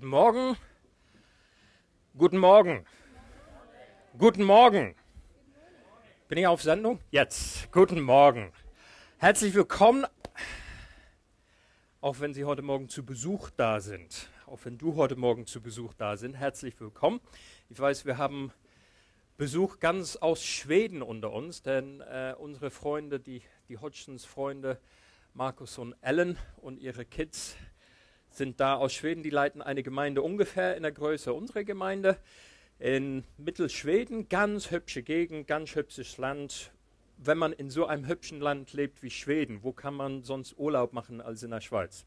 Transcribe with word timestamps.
Guten 0.00 0.12
Morgen. 0.12 0.56
Guten 2.16 2.38
Morgen. 2.38 2.86
Guten 4.16 4.44
Morgen. 4.44 4.94
Bin 6.26 6.38
ich 6.38 6.46
auf 6.46 6.62
Sendung? 6.62 7.00
Jetzt. 7.10 7.70
Guten 7.70 8.00
Morgen. 8.00 8.50
Herzlich 9.18 9.52
willkommen, 9.52 10.06
auch 12.00 12.18
wenn 12.18 12.32
Sie 12.32 12.46
heute 12.46 12.62
Morgen 12.62 12.88
zu 12.88 13.04
Besuch 13.04 13.50
da 13.50 13.80
sind. 13.80 14.30
Auch 14.46 14.60
wenn 14.64 14.78
du 14.78 14.96
heute 14.96 15.16
Morgen 15.16 15.44
zu 15.44 15.60
Besuch 15.60 15.92
da 15.92 16.16
sind. 16.16 16.32
Herzlich 16.32 16.80
willkommen. 16.80 17.20
Ich 17.68 17.78
weiß, 17.78 18.06
wir 18.06 18.16
haben 18.16 18.54
Besuch 19.36 19.80
ganz 19.80 20.16
aus 20.16 20.42
Schweden 20.42 21.02
unter 21.02 21.30
uns, 21.30 21.60
denn 21.60 22.00
äh, 22.00 22.34
unsere 22.38 22.70
Freunde, 22.70 23.20
die, 23.20 23.42
die 23.68 23.76
Hodgsons-Freunde, 23.76 24.80
Markus 25.34 25.76
und 25.76 25.94
Ellen 26.00 26.38
und 26.56 26.80
ihre 26.80 27.04
Kids, 27.04 27.54
sind 28.30 28.60
da 28.60 28.76
aus 28.76 28.92
Schweden, 28.92 29.22
die 29.22 29.30
leiten 29.30 29.62
eine 29.62 29.82
Gemeinde 29.82 30.22
ungefähr 30.22 30.76
in 30.76 30.82
der 30.82 30.92
Größe 30.92 31.32
unserer 31.32 31.64
Gemeinde 31.64 32.18
in 32.78 33.24
Mittelschweden. 33.36 34.28
Ganz 34.28 34.70
hübsche 34.70 35.02
Gegend, 35.02 35.46
ganz 35.46 35.74
hübsches 35.74 36.16
Land. 36.18 36.72
Wenn 37.18 37.36
man 37.36 37.52
in 37.52 37.68
so 37.68 37.86
einem 37.86 38.06
hübschen 38.06 38.40
Land 38.40 38.72
lebt 38.72 39.02
wie 39.02 39.10
Schweden, 39.10 39.62
wo 39.62 39.72
kann 39.72 39.94
man 39.94 40.22
sonst 40.22 40.56
Urlaub 40.58 40.92
machen 40.92 41.20
als 41.20 41.42
in 41.42 41.50
der 41.50 41.60
Schweiz? 41.60 42.06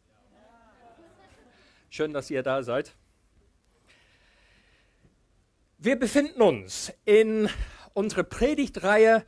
Schön, 1.90 2.14
dass 2.14 2.32
ihr 2.32 2.42
da 2.42 2.64
seid. 2.64 2.96
Wir 5.78 5.96
befinden 5.98 6.42
uns 6.42 6.92
in 7.06 7.50
unserer 7.94 8.24
Predigtreihe 8.24 9.26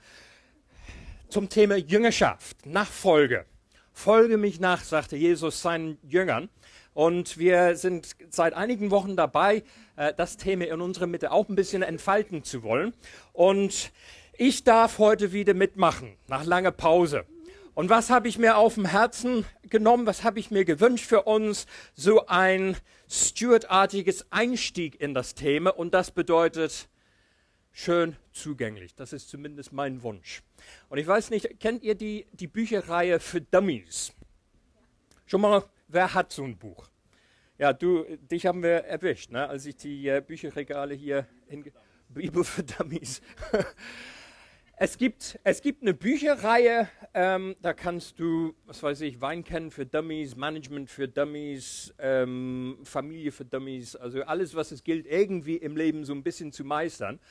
zum 1.30 1.49
Thema 1.49 1.76
Jüngerschaft, 1.76 2.66
Nachfolge. 2.66 3.46
Folge 3.91 4.38
mich 4.38 4.60
nach, 4.60 4.84
sagte 4.84 5.16
Jesus 5.16 5.62
seinen 5.62 5.99
Jüngern. 6.01 6.49
Und 6.96 7.38
wir 7.38 7.76
sind 7.76 8.15
seit 8.29 8.54
einigen 8.54 8.90
Wochen 8.90 9.18
dabei, 9.18 9.63
äh, 9.98 10.13
das 10.15 10.38
Thema 10.38 10.65
in 10.65 10.79
unserer 10.79 11.07
Mitte 11.07 11.29
auch 11.34 11.49
ein 11.49 11.55
bisschen 11.55 11.84
entfalten 11.84 12.46
zu 12.46 12.63
wollen. 12.63 12.93
Und 13.34 13.91
ich 14.38 14.63
darf 14.63 14.98
heute 14.98 15.34
wieder 15.34 15.54
mitmachen, 15.54 16.16
nach 16.27 16.46
langer 16.46 16.71
Pause. 16.71 17.26
Und 17.73 17.90
was 17.90 18.10
habe 18.10 18.29
ich 18.29 18.38
mir 18.38 18.55
auf 18.55 18.76
dem 18.76 18.85
Herzen 18.85 19.46
genommen? 19.63 20.05
Was 20.05 20.23
habe 20.23 20.40
ich 20.40 20.51
mir 20.51 20.63
gewünscht 20.63 21.05
für 21.05 21.23
uns? 21.23 21.66
So 21.96 22.27
ein 22.27 22.77
Stuart-artiges 23.10 24.32
Einstieg 24.32 25.01
in 25.01 25.13
das 25.13 25.35
Thema. 25.35 25.71
Und 25.71 25.93
das 25.93 26.12
bedeutet 26.12 26.88
schön 27.73 28.16
zugänglich. 28.32 28.96
Das 28.96 29.12
ist 29.12 29.27
zumindest 29.27 29.73
mein 29.73 30.01
Wunsch. 30.01 30.43
Und 30.88 30.98
ich 30.98 31.07
weiß 31.07 31.29
nicht, 31.29 31.60
kennt 31.60 31.84
ihr 31.84 31.96
die, 31.96 32.26
die 32.32 32.48
Bücherreihe 32.48 33.20
für 33.20 33.41
Dummies? 33.41 34.13
Schon 35.26 35.41
mal 35.41 35.66
Wer 35.96 36.13
hat 36.13 36.34
so 36.34 36.43
ein 36.43 36.57
Buch? 36.57 36.90
Ja, 37.57 37.71
du, 37.71 38.04
dich 38.18 38.46
haben 38.46 38.62
wir 38.62 38.84
erwischt, 38.84 39.32
ne? 39.32 39.48
als 39.48 39.65
ich 39.65 39.77
die 39.77 40.10
äh, 40.10 40.21
Bücherregale 40.21 40.93
hier 40.93 41.26
hinge... 41.48 41.71
Bibel 42.10 42.43
für 42.43 42.63
Dummies. 42.63 43.21
es, 44.77 44.98
gibt, 44.98 45.40
es 45.46 45.62
gibt 45.62 45.84
eine 45.84 45.93
Bücherreihe, 45.93 46.90
ähm, 47.13 47.55
da 47.62 47.71
kannst 47.73 48.20
du, 48.20 48.54
was 48.66 48.84
weiß 48.84 48.99
ich, 49.01 49.21
Wein 49.21 49.46
kennen 49.46 49.71
für 49.71 49.85
Dummies, 49.85 50.35
Management 50.35 50.90
für 50.90 51.07
Dummies, 51.07 51.93
ähm, 51.98 52.77
Familie 52.84 53.32
für 53.32 53.46
Dummies, 53.46 53.96
also 53.96 54.21
alles, 54.23 54.54
was 54.54 54.73
es 54.73 54.84
gilt, 54.84 55.05
irgendwie 55.05 55.55
im 55.55 55.77
Leben 55.77 56.04
so 56.04 56.12
ein 56.12 56.23
bisschen 56.23 56.51
zu 56.51 56.66
meistern. 56.66 57.21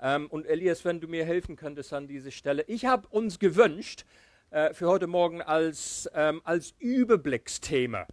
Ähm, 0.00 0.28
und 0.28 0.46
Elias, 0.46 0.86
wenn 0.86 0.98
du 0.98 1.08
mir 1.08 1.26
helfen 1.26 1.56
könntest 1.56 1.92
an 1.92 2.08
dieser 2.08 2.30
Stelle. 2.30 2.64
Ich 2.68 2.86
habe 2.86 3.06
uns 3.08 3.38
gewünscht, 3.38 4.06
äh, 4.54 4.72
für 4.72 4.86
heute 4.86 5.08
Morgen 5.08 5.42
als, 5.42 6.08
ähm, 6.14 6.40
als 6.44 6.74
Überblicksthema. 6.78 8.06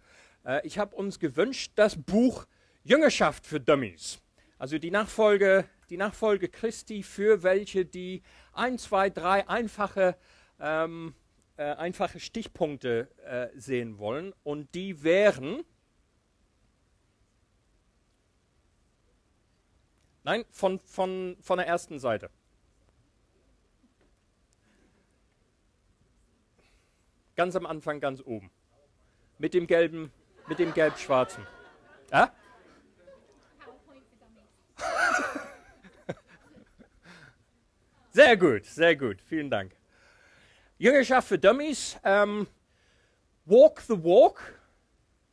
Äh, 0.44 0.66
ich 0.66 0.76
habe 0.76 0.96
uns 0.96 1.20
gewünscht, 1.20 1.72
das 1.76 1.96
Buch 1.96 2.46
Jüngerschaft 2.82 3.46
für 3.46 3.60
Dummies. 3.60 4.20
Also 4.58 4.78
die 4.78 4.90
Nachfolge, 4.90 5.66
die 5.88 5.96
Nachfolge 5.96 6.48
Christi 6.48 7.04
für 7.04 7.44
welche 7.44 7.84
die 7.84 8.22
ein, 8.52 8.76
zwei, 8.76 9.08
drei 9.08 9.48
einfache, 9.48 10.16
ähm, 10.58 11.14
äh, 11.56 11.62
einfache 11.62 12.18
Stichpunkte 12.18 13.08
äh, 13.24 13.48
sehen 13.56 13.98
wollen. 13.98 14.34
Und 14.42 14.74
die 14.74 15.04
wären, 15.04 15.62
nein, 20.24 20.44
von, 20.50 20.80
von, 20.80 21.36
von 21.40 21.58
der 21.58 21.68
ersten 21.68 22.00
Seite. 22.00 22.30
Ganz 27.34 27.56
am 27.56 27.64
Anfang, 27.64 28.00
ganz 28.00 28.20
oben. 28.20 28.50
Mit 29.38 29.54
dem 29.54 29.66
gelben, 29.66 30.12
mit 30.48 30.58
dem 30.58 30.74
gelb-schwarzen. 30.74 31.46
Ja? 32.10 32.32
Sehr 38.10 38.36
gut, 38.36 38.66
sehr 38.66 38.94
gut. 38.94 39.22
Vielen 39.22 39.48
Dank. 39.48 39.74
Jüngerschaft 40.76 41.28
für 41.28 41.38
Dummies. 41.38 41.98
Ähm, 42.04 42.46
walk 43.46 43.80
the 43.80 44.04
walk. 44.04 44.60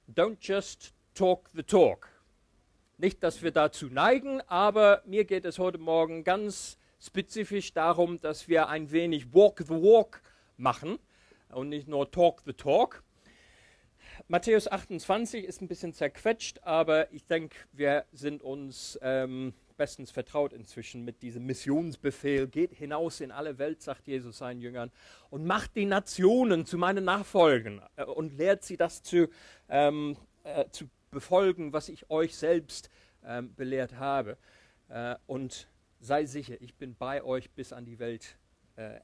Don't 0.07 0.37
just 0.39 0.93
talk 1.13 1.49
the 1.53 1.63
talk. 1.63 2.07
Nicht, 2.97 3.21
dass 3.21 3.41
wir 3.41 3.51
dazu 3.51 3.87
neigen, 3.87 4.39
aber 4.47 5.03
mir 5.05 5.25
geht 5.25 5.43
es 5.43 5.59
heute 5.59 5.77
Morgen 5.77 6.23
ganz 6.23 6.77
spezifisch 7.01 7.73
darum, 7.73 8.21
dass 8.21 8.47
wir 8.47 8.69
ein 8.69 8.91
wenig 8.91 9.33
Walk 9.33 9.59
the 9.59 9.69
Walk 9.69 10.21
machen 10.55 10.99
und 11.49 11.69
nicht 11.69 11.87
nur 11.87 12.09
Talk 12.11 12.41
the 12.45 12.53
Talk. 12.53 13.03
Matthäus 14.27 14.67
28 14.67 15.45
ist 15.45 15.61
ein 15.61 15.67
bisschen 15.67 15.93
zerquetscht, 15.93 16.59
aber 16.63 17.11
ich 17.13 17.25
denke, 17.25 17.55
wir 17.71 18.05
sind 18.11 18.41
uns 18.41 18.99
ähm, 19.01 19.53
bestens 19.77 20.11
vertraut 20.11 20.53
inzwischen 20.53 21.05
mit 21.05 21.21
diesem 21.21 21.45
Missionsbefehl. 21.45 22.47
Geht 22.47 22.73
hinaus 22.73 23.21
in 23.21 23.31
alle 23.31 23.57
Welt, 23.57 23.81
sagt 23.81 24.07
Jesus 24.07 24.37
seinen 24.39 24.61
Jüngern, 24.61 24.91
und 25.29 25.45
macht 25.45 25.75
die 25.75 25.85
Nationen 25.85 26.65
zu 26.65 26.77
meinen 26.77 27.05
Nachfolgen 27.05 27.81
äh, 27.95 28.03
und 28.03 28.37
lehrt 28.37 28.63
sie 28.63 28.77
das 28.77 29.01
zu, 29.01 29.29
ähm, 29.69 30.17
äh, 30.43 30.65
zu 30.69 30.89
befolgen, 31.11 31.73
was 31.73 31.89
ich 31.89 32.09
euch 32.09 32.35
selbst 32.35 32.89
ähm, 33.25 33.55
belehrt 33.55 33.95
habe. 33.95 34.37
Äh, 34.89 35.15
und 35.27 35.67
sei 35.99 36.25
sicher, 36.25 36.55
ich 36.61 36.75
bin 36.75 36.95
bei 36.95 37.23
euch 37.23 37.49
bis 37.51 37.73
an 37.73 37.85
die 37.85 37.99
Welt 37.99 38.37
äh, 38.75 38.99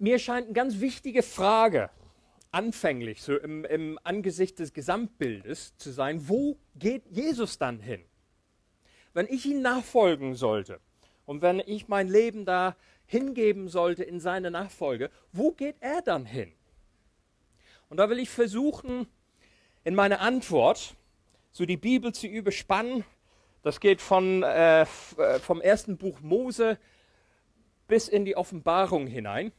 mir 0.00 0.18
scheint 0.18 0.46
eine 0.46 0.54
ganz 0.54 0.80
wichtige 0.80 1.22
Frage, 1.22 1.90
anfänglich, 2.50 3.22
so 3.22 3.36
im, 3.36 3.64
im 3.64 3.98
Angesicht 4.02 4.58
des 4.58 4.72
Gesamtbildes 4.72 5.76
zu 5.76 5.90
sein, 5.90 6.28
wo 6.28 6.56
geht 6.74 7.06
Jesus 7.08 7.58
dann 7.58 7.78
hin? 7.80 8.02
Wenn 9.12 9.26
ich 9.26 9.46
ihm 9.46 9.62
nachfolgen 9.62 10.34
sollte 10.34 10.80
und 11.26 11.42
wenn 11.42 11.60
ich 11.60 11.88
mein 11.88 12.08
Leben 12.08 12.44
da 12.44 12.76
hingeben 13.06 13.68
sollte 13.68 14.02
in 14.04 14.20
seine 14.20 14.50
Nachfolge, 14.50 15.10
wo 15.32 15.52
geht 15.52 15.76
er 15.80 16.00
dann 16.02 16.24
hin? 16.24 16.52
Und 17.88 17.98
da 17.98 18.08
will 18.08 18.20
ich 18.20 18.30
versuchen, 18.30 19.06
in 19.84 19.94
meiner 19.94 20.20
Antwort 20.20 20.96
so 21.50 21.66
die 21.66 21.76
Bibel 21.76 22.12
zu 22.12 22.26
überspannen. 22.26 23.04
Das 23.62 23.80
geht 23.80 24.00
von, 24.00 24.42
äh, 24.42 24.82
äh 24.82 24.86
vom 25.40 25.60
ersten 25.60 25.98
Buch 25.98 26.20
Mose 26.20 26.78
bis 27.88 28.08
in 28.08 28.24
die 28.24 28.36
Offenbarung 28.36 29.06
hinein. 29.06 29.52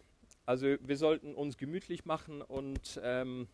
Also 0.51 0.75
wir 0.81 0.97
sollten 0.97 1.33
uns 1.33 1.57
gemütlich 1.57 2.03
machen 2.03 2.41
und 2.41 2.99
ähm, 3.05 3.47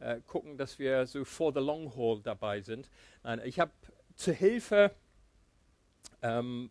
äh, 0.00 0.20
gucken, 0.26 0.58
dass 0.58 0.78
wir 0.78 1.06
so 1.06 1.24
for 1.24 1.50
the 1.50 1.60
long 1.60 1.96
haul 1.96 2.20
dabei 2.20 2.60
sind. 2.60 2.90
Nein, 3.22 3.40
ich 3.42 3.58
habe 3.58 3.72
zur 4.14 4.34
Hilfe 4.34 4.94
ähm, 6.20 6.70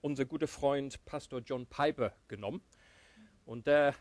unser 0.00 0.24
guter 0.24 0.48
Freund 0.48 1.04
Pastor 1.04 1.42
John 1.46 1.64
Piper 1.64 2.12
genommen 2.26 2.60
und 3.46 3.68
der 3.68 3.94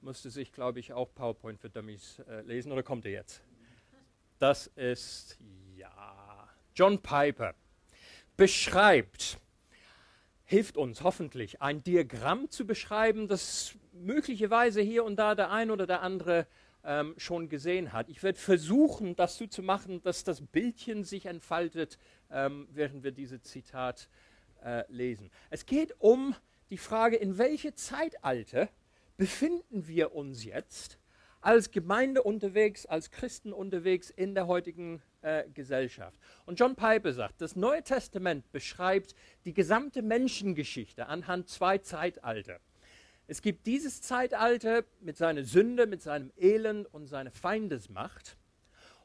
musste 0.00 0.30
sich, 0.30 0.50
glaube 0.50 0.80
ich, 0.80 0.92
auch 0.92 1.14
PowerPoint 1.14 1.60
für 1.60 1.70
Dummies 1.70 2.18
äh, 2.28 2.40
lesen 2.40 2.72
oder 2.72 2.82
kommt 2.82 3.06
er 3.06 3.12
jetzt? 3.12 3.40
Das 4.40 4.66
ist 4.66 5.38
ja 5.76 6.48
John 6.74 7.00
Piper 7.00 7.54
beschreibt 8.36 9.38
hilft 10.50 10.76
uns 10.76 11.04
hoffentlich, 11.04 11.62
ein 11.62 11.84
Diagramm 11.84 12.50
zu 12.50 12.66
beschreiben, 12.66 13.28
das 13.28 13.76
möglicherweise 13.92 14.80
hier 14.80 15.04
und 15.04 15.14
da 15.14 15.36
der 15.36 15.52
ein 15.52 15.70
oder 15.70 15.86
der 15.86 16.02
andere 16.02 16.48
ähm, 16.82 17.14
schon 17.18 17.48
gesehen 17.48 17.92
hat. 17.92 18.08
Ich 18.08 18.24
werde 18.24 18.36
versuchen, 18.36 19.14
das 19.14 19.38
so 19.38 19.46
zu 19.46 19.62
machen, 19.62 20.02
dass 20.02 20.24
das 20.24 20.40
Bildchen 20.40 21.04
sich 21.04 21.26
entfaltet, 21.26 21.98
ähm, 22.32 22.66
während 22.72 23.04
wir 23.04 23.12
dieses 23.12 23.44
Zitat 23.44 24.08
äh, 24.64 24.82
lesen. 24.88 25.30
Es 25.50 25.66
geht 25.66 25.94
um 26.00 26.34
die 26.70 26.78
Frage, 26.78 27.14
in 27.14 27.38
welchem 27.38 27.76
Zeitalter 27.76 28.68
befinden 29.16 29.86
wir 29.86 30.16
uns 30.16 30.42
jetzt 30.42 30.98
als 31.40 31.70
Gemeinde 31.70 32.22
unterwegs, 32.22 32.86
als 32.86 33.10
Christen 33.10 33.52
unterwegs 33.52 34.10
in 34.10 34.34
der 34.34 34.46
heutigen 34.46 35.02
äh, 35.22 35.44
Gesellschaft. 35.54 36.18
Und 36.46 36.60
John 36.60 36.76
Piper 36.76 37.12
sagt, 37.12 37.40
das 37.40 37.56
Neue 37.56 37.82
Testament 37.82 38.50
beschreibt 38.52 39.14
die 39.44 39.54
gesamte 39.54 40.02
Menschengeschichte 40.02 41.06
anhand 41.06 41.48
zwei 41.48 41.78
Zeitalter. 41.78 42.60
Es 43.26 43.42
gibt 43.42 43.66
dieses 43.66 44.02
Zeitalter 44.02 44.84
mit 45.00 45.16
seiner 45.16 45.44
Sünde, 45.44 45.86
mit 45.86 46.02
seinem 46.02 46.32
Elend 46.36 46.92
und 46.92 47.06
seiner 47.06 47.30
Feindesmacht. 47.30 48.36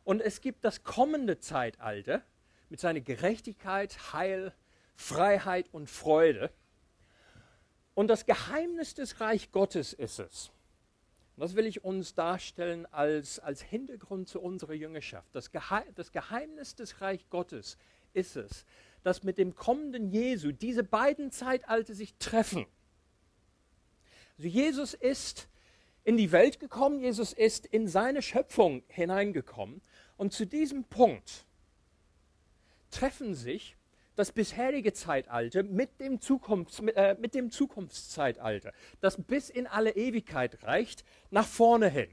Und 0.04 0.22
es 0.22 0.42
gibt 0.42 0.66
das 0.66 0.84
kommende 0.84 1.40
Zeitalter 1.40 2.24
mit 2.70 2.80
seiner 2.80 3.02
Gerechtigkeit, 3.02 4.14
Heil, 4.14 4.52
Freiheit 4.96 5.68
und 5.72 5.90
Freude. 5.90 6.50
Und 7.94 8.08
das 8.08 8.26
Geheimnis 8.26 8.94
des 8.94 9.22
Reich 9.22 9.52
Gottes 9.52 9.94
ist 9.94 10.20
es. 10.20 10.52
Und 11.36 11.42
das 11.42 11.56
will 11.56 11.66
ich 11.66 11.84
uns 11.84 12.14
darstellen 12.14 12.86
als, 12.94 13.40
als 13.40 13.62
Hintergrund 13.62 14.30
zu 14.30 14.40
unserer 14.40 14.74
Jüngerschaft. 14.74 15.28
Das, 15.34 15.52
Geheim, 15.52 15.84
das 15.96 16.12
Geheimnis 16.12 16.76
des 16.76 17.02
Reich 17.02 17.30
Gottes 17.30 17.78
ist 18.14 18.38
es, 18.38 18.66
dass 19.04 19.24
mit 19.24 19.38
dem 19.38 19.56
kommenden 19.56 20.10
Jesu 20.10 20.54
diese 20.54 20.84
beiden 20.84 21.32
Zeitalter 21.32 21.94
sich 21.94 22.16
treffen. 22.16 22.66
Also 24.38 24.48
Jesus 24.48 24.94
ist 24.94 25.50
in 26.06 26.16
die 26.16 26.32
Welt 26.32 26.60
gekommen, 26.60 27.00
Jesus 27.00 27.34
ist 27.34 27.66
in 27.66 27.88
seine 27.88 28.22
Schöpfung 28.22 28.84
hineingekommen. 28.88 29.82
Und 30.18 30.32
zu 30.32 30.46
diesem 30.46 30.86
Punkt 30.86 31.46
treffen 32.92 33.36
sich 33.36 33.76
das 34.16 34.32
bisherige 34.32 34.94
Zeitalter 34.94 35.64
mit 35.64 36.00
dem, 36.00 36.20
Zukunfts-, 36.20 36.88
äh, 36.94 37.16
mit 37.20 37.36
dem 37.36 37.52
Zukunftszeitalter, 37.52 38.74
das 39.02 39.22
bis 39.22 39.50
in 39.50 39.68
alle 39.68 39.92
Ewigkeit 39.92 40.64
reicht, 40.64 41.04
nach 41.30 41.48
vorne 41.48 41.90
hin. 41.90 42.10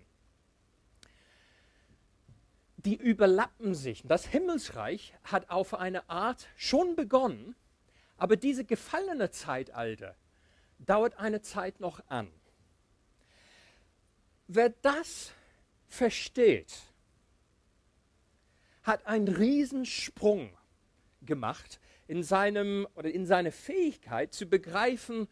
Die 2.77 2.97
überlappen 2.97 3.75
sich. 3.75 4.03
Das 4.05 4.27
Himmelsreich 4.27 5.15
hat 5.23 5.51
auf 5.51 5.75
eine 5.75 6.09
Art 6.11 6.49
schon 6.57 6.97
begonnen, 6.97 7.55
aber 8.17 8.37
diese 8.37 8.65
gefallene 8.65 9.31
Zeitalter 9.31 10.17
dauert 10.81 11.19
eine 11.19 11.43
Zeit 11.43 11.79
noch 11.79 12.01
an. 12.09 12.29
Wer 14.49 14.71
das 14.71 15.33
versteht, 15.89 16.73
hat 18.83 19.07
einen 19.07 19.29
Riesensprung 19.29 20.57
gemacht 21.25 21.79
in, 22.13 22.23
seinem, 22.23 22.87
oder 22.95 23.11
in 23.11 23.25
seine 23.25 23.51
Fähigkeit 23.51 24.35
zu 24.35 24.45
begreifen, 24.45 25.29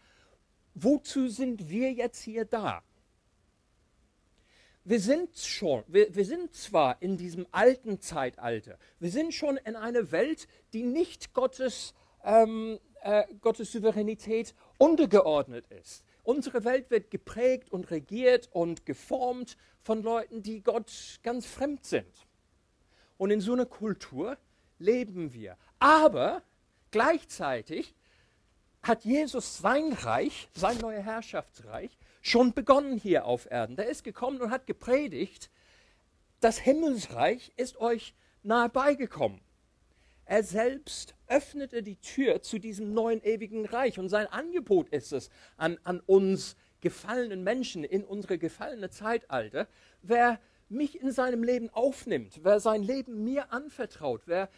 wozu 0.72 1.28
sind 1.28 1.68
wir 1.68 1.92
jetzt 1.92 2.22
hier 2.22 2.46
da? 2.46 2.82
Wir 4.84 4.98
sind 4.98 5.36
schon, 5.36 5.84
wir, 5.88 6.14
wir 6.14 6.24
sind 6.24 6.54
zwar 6.54 7.02
in 7.02 7.18
diesem 7.18 7.46
alten 7.50 8.00
Zeitalter, 8.00 8.78
wir 8.98 9.10
sind 9.10 9.34
schon 9.34 9.58
in 9.58 9.76
einer 9.76 10.10
Welt, 10.10 10.48
die 10.72 10.84
nicht 10.84 11.34
Gottes, 11.34 11.92
ähm, 12.24 12.78
äh, 13.02 13.24
Gottes 13.42 13.72
Souveränität 13.72 14.54
untergeordnet 14.78 15.66
ist. 15.66 16.02
Unsere 16.22 16.64
Welt 16.64 16.90
wird 16.90 17.10
geprägt 17.10 17.70
und 17.70 17.90
regiert 17.90 18.48
und 18.52 18.86
geformt 18.86 19.58
von 19.82 20.02
Leuten, 20.02 20.42
die 20.42 20.62
Gott 20.62 21.20
ganz 21.22 21.44
fremd 21.44 21.84
sind. 21.84 22.26
Und 23.18 23.30
in 23.30 23.42
so 23.42 23.52
einer 23.52 23.66
Kultur 23.66 24.38
leben 24.78 25.34
wir. 25.34 25.58
Aber 25.78 26.42
gleichzeitig 26.90 27.94
hat 28.82 29.04
Jesus 29.04 29.58
sein 29.58 29.92
Reich, 29.92 30.48
sein 30.54 30.78
neues 30.78 31.04
Herrschaftsreich, 31.04 31.96
schon 32.22 32.52
begonnen 32.52 32.98
hier 32.98 33.24
auf 33.24 33.50
Erden. 33.50 33.76
Der 33.76 33.88
ist 33.88 34.04
gekommen 34.04 34.40
und 34.40 34.50
hat 34.50 34.66
gepredigt, 34.66 35.50
das 36.40 36.58
Himmelsreich 36.58 37.52
ist 37.56 37.78
euch 37.78 38.14
nahe 38.42 38.68
beigekommen. 38.68 39.40
Er 40.24 40.42
selbst 40.44 41.14
öffnete 41.26 41.82
die 41.82 41.96
Tür 41.96 42.40
zu 42.40 42.58
diesem 42.58 42.94
neuen 42.94 43.22
ewigen 43.22 43.66
Reich 43.66 43.98
und 43.98 44.08
sein 44.08 44.26
Angebot 44.28 44.88
ist 44.90 45.12
es 45.12 45.28
an, 45.56 45.78
an 45.82 46.00
uns 46.06 46.56
gefallenen 46.80 47.42
Menschen 47.42 47.84
in 47.84 48.04
unsere 48.04 48.38
gefallene 48.38 48.90
Zeitalter, 48.90 49.66
wer 50.02 50.40
mich 50.68 51.00
in 51.00 51.10
seinem 51.10 51.42
Leben 51.42 51.68
aufnimmt, 51.70 52.40
wer 52.42 52.60
sein 52.60 52.82
Leben 52.82 53.24
mir 53.24 53.52
anvertraut, 53.52 54.22
wer 54.26 54.48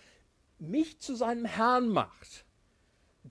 mich 0.62 0.98
zu 0.98 1.14
seinem 1.14 1.44
Herrn 1.44 1.88
macht, 1.88 2.46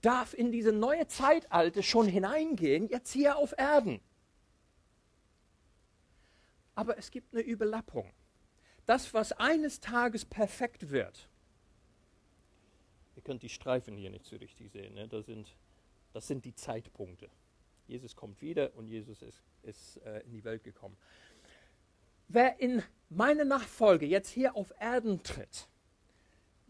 darf 0.01 0.33
in 0.33 0.51
diese 0.51 0.71
neue 0.71 1.07
Zeitalter 1.07 1.83
schon 1.83 2.07
hineingehen, 2.07 2.87
jetzt 2.87 3.11
hier 3.11 3.37
auf 3.37 3.53
Erden. 3.57 4.01
Aber 6.75 6.97
es 6.97 7.11
gibt 7.11 7.33
eine 7.33 7.43
Überlappung. 7.43 8.11
Das, 8.85 9.13
was 9.13 9.31
eines 9.33 9.79
Tages 9.79 10.25
perfekt 10.25 10.91
wird, 10.91 11.29
ihr 13.15 13.21
könnt 13.21 13.43
die 13.43 13.49
Streifen 13.49 13.95
hier 13.95 14.09
nicht 14.09 14.25
so 14.25 14.35
richtig 14.37 14.71
sehen, 14.71 14.95
ne? 14.95 15.07
das, 15.07 15.25
sind, 15.25 15.55
das 16.13 16.27
sind 16.27 16.45
die 16.45 16.55
Zeitpunkte. 16.55 17.29
Jesus 17.87 18.15
kommt 18.15 18.41
wieder 18.41 18.73
und 18.75 18.87
Jesus 18.87 19.21
ist, 19.21 19.43
ist 19.63 19.97
äh, 19.97 20.21
in 20.21 20.31
die 20.31 20.43
Welt 20.43 20.63
gekommen. 20.63 20.97
Wer 22.27 22.59
in 22.59 22.81
meine 23.09 23.43
Nachfolge 23.43 24.05
jetzt 24.05 24.29
hier 24.29 24.55
auf 24.55 24.73
Erden 24.79 25.21
tritt, 25.23 25.67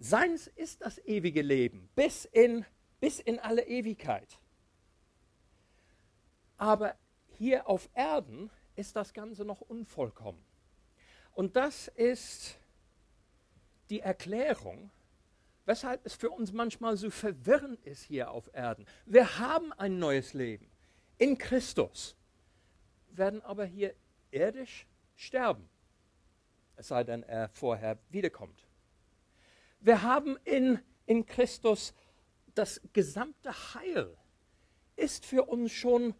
Seins 0.03 0.47
ist 0.47 0.81
das 0.81 0.97
ewige 1.05 1.43
Leben 1.43 1.87
bis 1.93 2.25
in, 2.25 2.65
bis 2.99 3.19
in 3.19 3.37
alle 3.37 3.67
Ewigkeit. 3.67 4.39
Aber 6.57 6.95
hier 7.37 7.69
auf 7.69 7.87
Erden 7.93 8.49
ist 8.75 8.95
das 8.95 9.13
Ganze 9.13 9.45
noch 9.45 9.61
unvollkommen. 9.61 10.43
Und 11.33 11.55
das 11.55 11.87
ist 11.87 12.57
die 13.91 13.99
Erklärung, 13.99 14.89
weshalb 15.65 16.03
es 16.03 16.15
für 16.15 16.31
uns 16.31 16.51
manchmal 16.51 16.97
so 16.97 17.11
verwirrend 17.11 17.79
ist 17.85 18.01
hier 18.01 18.31
auf 18.31 18.49
Erden. 18.53 18.87
Wir 19.05 19.37
haben 19.37 19.71
ein 19.73 19.99
neues 19.99 20.33
Leben 20.33 20.67
in 21.19 21.37
Christus, 21.37 22.15
werden 23.09 23.43
aber 23.43 23.65
hier 23.65 23.93
irdisch 24.31 24.87
sterben, 25.15 25.69
es 26.75 26.87
sei 26.87 27.03
denn, 27.03 27.21
er 27.21 27.49
vorher 27.49 27.99
wiederkommt. 28.09 28.65
Wir 29.81 30.03
haben 30.03 30.37
in, 30.45 30.79
in 31.07 31.25
Christus 31.25 31.93
das 32.53 32.81
gesamte 32.93 33.51
Heil 33.73 34.15
ist 34.95 35.25
für 35.25 35.43
uns 35.45 35.71
schon 35.71 36.13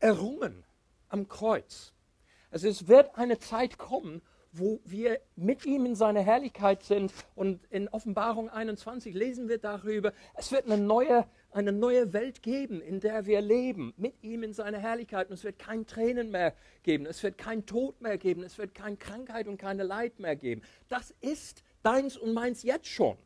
errungen 0.00 0.64
am 1.08 1.28
Kreuz. 1.28 1.92
Also 2.50 2.68
es 2.68 2.88
wird 2.88 3.16
eine 3.16 3.38
Zeit 3.38 3.78
kommen, 3.78 4.20
wo 4.50 4.80
wir 4.84 5.20
mit 5.36 5.64
ihm 5.64 5.86
in 5.86 5.94
seiner 5.94 6.22
Herrlichkeit 6.22 6.82
sind. 6.82 7.12
Und 7.34 7.64
in 7.70 7.88
Offenbarung 7.88 8.48
21 8.48 9.14
lesen 9.14 9.48
wir 9.48 9.58
darüber, 9.58 10.12
es 10.36 10.50
wird 10.50 10.66
eine 10.66 10.78
neue, 10.78 11.26
eine 11.50 11.72
neue 11.72 12.12
Welt 12.12 12.42
geben, 12.42 12.80
in 12.80 13.00
der 13.00 13.26
wir 13.26 13.40
leben, 13.40 13.94
mit 13.96 14.14
ihm 14.22 14.42
in 14.42 14.52
seiner 14.52 14.78
Herrlichkeit. 14.78 15.28
Und 15.28 15.34
es 15.34 15.44
wird 15.44 15.58
kein 15.58 15.86
Tränen 15.86 16.30
mehr 16.30 16.54
geben, 16.82 17.06
es 17.06 17.22
wird 17.22 17.38
kein 17.38 17.66
Tod 17.66 18.00
mehr 18.00 18.18
geben, 18.18 18.42
es 18.42 18.58
wird 18.58 18.74
keine 18.74 18.96
Krankheit 18.96 19.46
und 19.48 19.58
keine 19.58 19.82
Leid 19.82 20.18
mehr 20.20 20.36
geben. 20.36 20.62
Das 20.88 21.12
ist 21.20 21.62
deins 21.84 22.16
und 22.16 22.32
meins 22.32 22.62
jetzt 22.62 22.88
schon. 22.88 23.16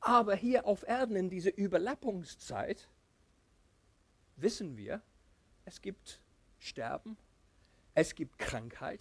Aber 0.00 0.34
hier 0.34 0.66
auf 0.66 0.82
Erden 0.86 1.16
in 1.16 1.28
dieser 1.28 1.56
Überlappungszeit 1.56 2.88
wissen 4.36 4.76
wir, 4.76 5.02
es 5.66 5.82
gibt 5.82 6.20
Sterben, 6.58 7.16
es 7.94 8.14
gibt 8.14 8.38
Krankheit, 8.38 9.00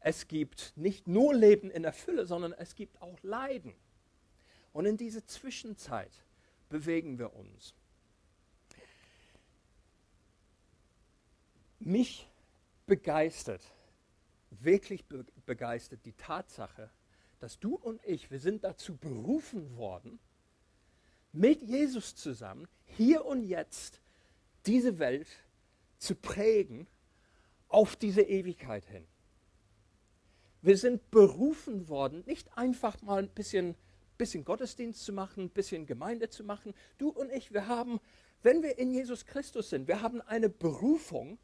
es 0.00 0.26
gibt 0.28 0.72
nicht 0.76 1.06
nur 1.06 1.34
Leben 1.34 1.70
in 1.70 1.82
der 1.82 1.92
Fülle, 1.92 2.26
sondern 2.26 2.52
es 2.52 2.74
gibt 2.74 3.02
auch 3.02 3.18
Leiden. 3.22 3.74
Und 4.72 4.86
in 4.86 4.96
dieser 4.96 5.26
Zwischenzeit 5.26 6.12
bewegen 6.68 7.18
wir 7.18 7.34
uns. 7.34 7.74
Mich 11.80 12.28
begeistert, 12.86 13.62
wirklich 14.50 15.04
begeistert 15.46 16.04
die 16.04 16.12
Tatsache, 16.12 16.90
dass 17.40 17.58
du 17.58 17.74
und 17.76 18.00
ich, 18.04 18.30
wir 18.30 18.40
sind 18.40 18.64
dazu 18.64 18.96
berufen 18.96 19.76
worden, 19.76 20.18
mit 21.32 21.62
Jesus 21.62 22.16
zusammen, 22.16 22.68
hier 22.84 23.24
und 23.24 23.44
jetzt, 23.44 24.00
diese 24.66 24.98
Welt 24.98 25.28
zu 25.98 26.14
prägen 26.14 26.86
auf 27.68 27.96
diese 27.96 28.22
Ewigkeit 28.22 28.84
hin. 28.86 29.06
Wir 30.62 30.76
sind 30.76 31.10
berufen 31.10 31.88
worden, 31.88 32.24
nicht 32.26 32.56
einfach 32.56 33.00
mal 33.02 33.22
ein 33.22 33.28
bisschen, 33.28 33.76
bisschen 34.16 34.44
Gottesdienst 34.44 35.04
zu 35.04 35.12
machen, 35.12 35.44
ein 35.44 35.50
bisschen 35.50 35.86
Gemeinde 35.86 36.28
zu 36.30 36.42
machen. 36.42 36.74
Du 36.98 37.10
und 37.10 37.30
ich, 37.30 37.52
wir 37.52 37.68
haben, 37.68 38.00
wenn 38.42 38.62
wir 38.62 38.78
in 38.78 38.90
Jesus 38.90 39.24
Christus 39.26 39.70
sind, 39.70 39.86
wir 39.86 40.02
haben 40.02 40.20
eine 40.22 40.48
Berufung, 40.48 41.38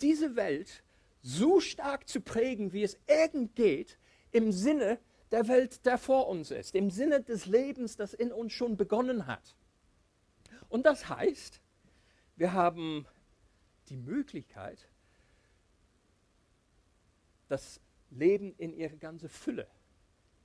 diese 0.00 0.36
Welt 0.36 0.82
so 1.22 1.60
stark 1.60 2.08
zu 2.08 2.20
prägen, 2.20 2.72
wie 2.72 2.84
es 2.84 2.98
irgend 3.06 3.54
geht, 3.56 3.98
im 4.30 4.52
Sinne 4.52 4.98
der 5.30 5.48
Welt, 5.48 5.84
der 5.86 5.98
vor 5.98 6.28
uns 6.28 6.50
ist, 6.50 6.74
im 6.74 6.90
Sinne 6.90 7.22
des 7.22 7.46
Lebens, 7.46 7.96
das 7.96 8.14
in 8.14 8.32
uns 8.32 8.52
schon 8.52 8.76
begonnen 8.76 9.26
hat. 9.26 9.56
Und 10.68 10.86
das 10.86 11.08
heißt, 11.08 11.60
wir 12.36 12.52
haben 12.52 13.06
die 13.88 13.96
Möglichkeit, 13.96 14.88
das 17.48 17.80
Leben 18.10 18.54
in 18.58 18.72
ihre 18.72 18.96
ganze 18.96 19.28
Fülle 19.28 19.68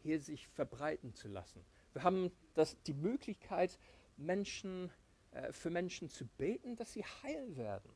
hier 0.03 0.19
sich 0.19 0.47
verbreiten 0.47 1.13
zu 1.13 1.27
lassen. 1.27 1.63
Wir 1.93 2.03
haben 2.03 2.31
das, 2.53 2.81
die 2.83 2.93
Möglichkeit, 2.93 3.77
Menschen, 4.17 4.91
äh, 5.31 5.51
für 5.51 5.69
Menschen 5.69 6.09
zu 6.09 6.25
beten, 6.25 6.75
dass 6.75 6.93
sie 6.93 7.03
heil 7.03 7.55
werden. 7.55 7.91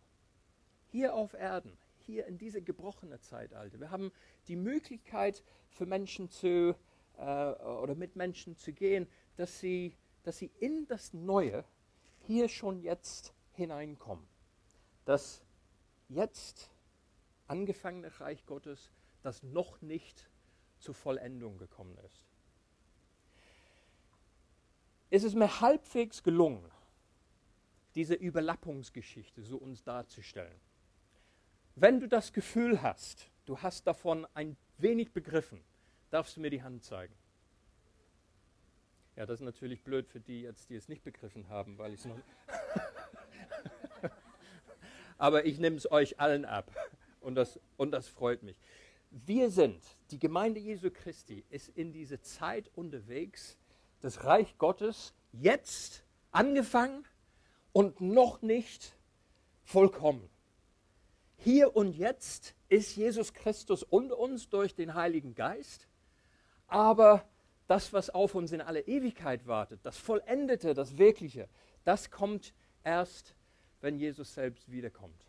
Hier 0.92 1.14
auf 1.14 1.34
Erden, 1.34 1.78
hier 2.06 2.26
in 2.28 2.38
diese 2.38 2.62
gebrochene 2.62 3.20
Zeitalter. 3.20 3.80
Wir 3.80 3.92
haben 3.92 4.12
die 4.48 4.56
Möglichkeit 4.56 5.44
für 5.70 5.86
Menschen 5.86 6.30
zu, 6.30 6.76
äh, 7.18 7.22
oder 7.22 7.96
mit 7.96 8.16
Menschen 8.16 8.56
zu 8.56 8.74
gehen, 8.74 9.08
dass 9.36 9.60
sie, 9.60 9.96
dass 10.24 10.38
sie 10.38 10.52
in 10.60 10.88
das 10.88 11.14
Neue 11.14 11.66
hier 12.22 12.50
schon 12.50 12.80
jetzt 12.80 13.34
hineinkommen. 13.54 14.26
Das 15.06 15.44
jetzt 16.10 16.70
angefangene 17.48 18.20
Reich 18.20 18.46
Gottes, 18.46 18.92
das 19.22 19.44
noch 19.44 19.82
nicht 19.82 20.30
zur 20.80 20.96
Vollendung 20.96 21.58
gekommen 21.58 21.98
ist. 22.06 22.26
Es 25.10 25.24
ist 25.24 25.36
mir 25.36 25.62
halbwegs 25.62 26.24
gelungen, 26.24 26.70
diese 27.94 28.16
Überlappungsgeschichte 28.16 29.42
so 29.42 29.58
uns 29.58 29.84
darzustellen. 29.84 30.60
Wenn 31.76 32.00
du 32.00 32.08
das 32.08 32.32
Gefühl 32.32 32.82
hast, 32.82 33.30
du 33.46 33.60
hast 33.60 33.86
davon 33.86 34.26
ein 34.34 34.56
wenig 34.78 35.12
begriffen, 35.12 35.62
darfst 36.10 36.38
du 36.38 36.42
mir 36.42 36.50
die 36.50 36.64
Hand 36.64 36.86
zeigen. 36.86 37.14
Ja, 39.18 39.26
das 39.26 39.42
ist 39.42 39.46
natürlich 39.46 39.84
blöd 39.84 40.08
für 40.08 40.22
die 40.22 40.42
jetzt, 40.42 40.70
die 40.70 40.76
es 40.76 40.88
nicht 40.88 41.04
begriffen 41.04 41.50
haben, 41.50 41.78
weil 41.78 41.94
ich 41.94 42.00
es 42.00 42.06
noch. 42.06 42.18
Aber 45.18 45.46
ich 45.46 45.60
nehme 45.60 45.76
es 45.76 45.90
euch 45.92 46.18
allen 46.20 46.46
ab 46.46 46.72
und 47.20 47.36
das, 47.36 47.60
und 47.76 47.92
das 47.92 48.08
freut 48.08 48.42
mich. 48.42 48.58
Wir 49.12 49.50
sind, 49.50 49.82
die 50.12 50.20
Gemeinde 50.20 50.62
Jesu 50.62 50.90
Christi 50.92 51.44
ist 51.50 51.70
in 51.70 51.92
diese 51.92 52.22
Zeit 52.22 52.72
unterwegs, 52.76 53.58
das 54.00 54.24
Reich 54.24 54.58
Gottes 54.58 55.14
jetzt 55.34 56.06
angefangen 56.32 57.06
und 57.74 58.00
noch 58.00 58.42
nicht 58.42 58.96
vollkommen. 59.64 60.30
Hier 61.38 61.76
und 61.76 61.96
jetzt 61.96 62.56
ist 62.70 62.96
Jesus 62.96 63.34
Christus 63.34 63.84
unter 63.84 64.18
uns 64.18 64.50
durch 64.50 64.74
den 64.74 64.94
Heiligen 64.94 65.36
Geist, 65.36 65.88
aber 66.68 67.28
das, 67.68 67.94
was 67.94 68.10
auf 68.10 68.36
uns 68.36 68.52
in 68.52 68.62
alle 68.62 68.82
Ewigkeit 68.82 69.48
wartet, 69.48 69.80
das 69.84 69.98
Vollendete, 69.98 70.74
das 70.74 70.98
Wirkliche, 70.98 71.50
das 71.84 72.12
kommt 72.12 72.54
erst, 72.84 73.36
wenn 73.82 73.98
Jesus 73.98 74.34
selbst 74.34 74.72
wiederkommt. 74.72 75.26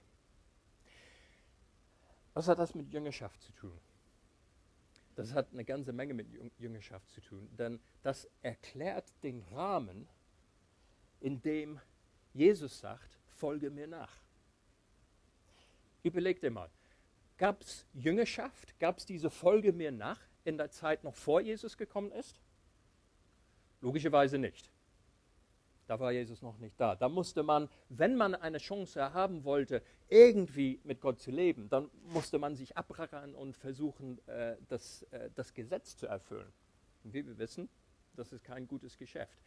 Was 2.35 2.49
hat 2.49 2.59
das 2.59 2.75
mit 2.75 2.91
Jüngerschaft 2.93 3.41
zu 3.43 3.53
tun? 3.53 3.79
Das 5.15 5.33
hat 5.33 5.49
eine 5.53 5.65
ganze 5.65 5.93
Menge 5.93 6.13
mit 6.13 6.27
Jüngerschaft 6.59 7.11
zu 7.11 7.23
tun, 7.23 7.49
denn 7.57 7.81
das 8.03 8.29
erklärt 8.43 9.07
den 9.23 9.41
Rahmen, 9.53 10.07
in 11.21 11.41
dem 11.41 11.81
Jesus 12.35 12.79
sagt, 12.79 13.19
folge 13.29 13.71
mir 13.71 13.87
nach. 13.87 14.13
Überleg 16.07 16.41
dir 16.41 16.53
mal, 16.53 16.71
gab 17.37 17.63
es 17.63 17.85
Jüngerschaft, 17.93 18.79
gab 18.79 18.99
es 18.99 19.07
diese 19.07 19.29
Folge 19.29 19.73
mir 19.73 19.91
nach 19.91 20.21
in 20.45 20.57
der 20.57 20.71
Zeit 20.71 21.03
noch 21.03 21.17
vor 21.17 21.41
Jesus 21.41 21.77
gekommen 21.77 22.13
ist? 22.13 22.41
Logischerweise 23.81 24.39
nicht. 24.39 24.71
Da 25.89 25.99
war 25.99 26.13
Jesus 26.13 26.43
noch 26.43 26.59
nicht 26.59 26.81
da. 26.81 26.95
Da 26.95 27.09
musste 27.09 27.43
man, 27.43 27.69
wenn 27.89 28.15
man 28.15 28.37
eine 28.37 28.59
Chance 28.59 29.15
haben 29.15 29.43
wollte, 29.43 29.83
irgendwie 30.09 30.81
mit 30.85 31.01
Gott 31.01 31.19
zu 31.19 31.33
leben, 31.33 31.69
dann 31.69 31.91
musste 32.05 32.39
man 32.39 32.55
sich 32.55 32.77
abrackern 32.77 33.35
und 33.35 33.57
versuchen, 33.57 34.21
äh, 34.29 34.55
das, 34.69 35.03
äh, 35.11 35.31
das 35.35 35.55
Gesetz 35.55 35.97
zu 35.97 36.07
erfüllen. 36.07 36.53
Und 37.03 37.15
wie 37.15 37.27
wir 37.27 37.37
wissen, 37.37 37.69
das 38.15 38.33
ist 38.33 38.45
kein 38.45 38.69
gutes 38.69 38.97
Geschäft. 38.97 39.41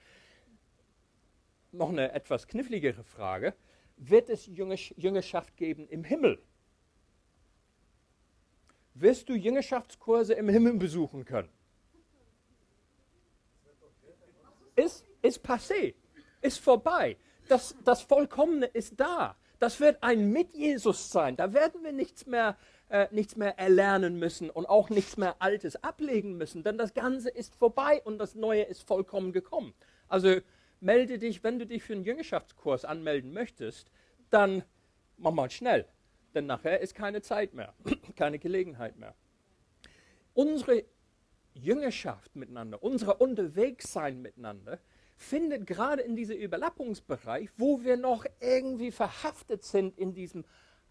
Noch 1.71 1.87
eine 1.87 2.11
etwas 2.11 2.47
kniffligere 2.47 3.05
Frage. 3.05 3.55
Wird 3.95 4.29
es 4.29 4.45
Jüngerschaft 4.45 5.55
geben 5.55 5.87
im 5.87 6.03
Himmel? 6.03 6.41
Wirst 8.93 9.29
du 9.29 9.33
Jüngerschaftskurse 9.33 10.33
im 10.33 10.49
Himmel 10.49 10.73
besuchen 10.73 11.25
können. 11.25 11.49
Ist, 14.75 15.05
ist 15.21 15.45
passé, 15.45 15.95
ist 16.41 16.59
vorbei. 16.59 17.17
Das, 17.47 17.75
das 17.83 18.01
Vollkommene 18.01 18.67
ist 18.67 18.99
da. 18.99 19.35
Das 19.59 19.79
wird 19.79 20.01
ein 20.01 20.31
mit 20.31 20.53
Jesus 20.53 21.11
sein. 21.11 21.35
Da 21.35 21.53
werden 21.53 21.83
wir 21.83 21.91
nichts 21.91 22.25
mehr, 22.25 22.55
äh, 22.89 23.07
nichts 23.11 23.35
mehr 23.35 23.59
erlernen 23.59 24.17
müssen 24.17 24.49
und 24.49 24.67
auch 24.67 24.89
nichts 24.89 25.17
mehr 25.17 25.35
Altes 25.39 25.83
ablegen 25.83 26.37
müssen, 26.37 26.63
denn 26.63 26.77
das 26.77 26.93
Ganze 26.93 27.29
ist 27.29 27.55
vorbei 27.55 28.01
und 28.05 28.19
das 28.19 28.35
Neue 28.35 28.63
ist 28.63 28.87
vollkommen 28.87 29.33
gekommen. 29.33 29.73
Also 30.07 30.37
melde 30.79 31.19
dich, 31.19 31.43
wenn 31.43 31.59
du 31.59 31.65
dich 31.65 31.83
für 31.83 31.93
einen 31.93 32.05
Jüngerschaftskurs 32.05 32.85
anmelden 32.85 33.33
möchtest, 33.33 33.91
dann 34.29 34.63
mach 35.17 35.31
mal 35.31 35.49
schnell 35.49 35.85
denn 36.33 36.45
nachher 36.45 36.79
ist 36.79 36.95
keine 36.95 37.21
Zeit 37.21 37.53
mehr, 37.53 37.73
keine 38.15 38.39
Gelegenheit 38.39 38.97
mehr. 38.97 39.15
Unsere 40.33 40.85
Jüngerschaft 41.53 42.35
miteinander, 42.35 42.81
unser 42.83 43.19
Unterwegssein 43.19 44.21
miteinander, 44.21 44.79
findet 45.17 45.67
gerade 45.67 46.01
in 46.01 46.15
diesem 46.15 46.37
Überlappungsbereich, 46.37 47.49
wo 47.57 47.83
wir 47.83 47.97
noch 47.97 48.25
irgendwie 48.39 48.91
verhaftet 48.91 49.63
sind 49.63 49.97
in 49.97 50.13
diesem 50.13 50.45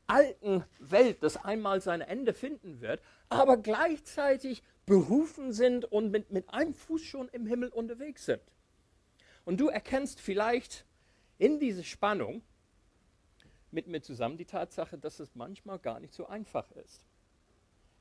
alten 0.07 0.65
Welt, 0.79 1.23
das 1.23 1.37
einmal 1.45 1.81
sein 1.81 2.01
Ende 2.01 2.35
finden 2.35 2.81
wird, 2.81 3.01
aber 3.29 3.57
gleichzeitig 3.57 4.63
berufen 4.87 5.53
sind 5.53 5.85
und 5.85 6.11
mit, 6.11 6.31
mit 6.31 6.49
einem 6.51 6.75
Fuß 6.75 7.03
schon 7.03 7.29
im 7.29 7.47
Himmel 7.47 7.69
unterwegs 7.69 8.25
sind. 8.25 8.43
Und 9.45 9.61
du 9.61 9.69
erkennst 9.69 10.21
vielleicht 10.21 10.85
in 11.39 11.59
diese 11.59 11.85
Spannung, 11.85 12.43
mit 13.71 13.87
mir 13.87 14.01
zusammen 14.03 14.39
die 14.39 14.45
Tatsache, 14.45 14.99
dass 14.99 15.21
es 15.21 15.35
manchmal 15.35 15.79
gar 15.79 16.01
nicht 16.01 16.15
so 16.15 16.27
einfach 16.27 16.71
ist. 16.73 17.07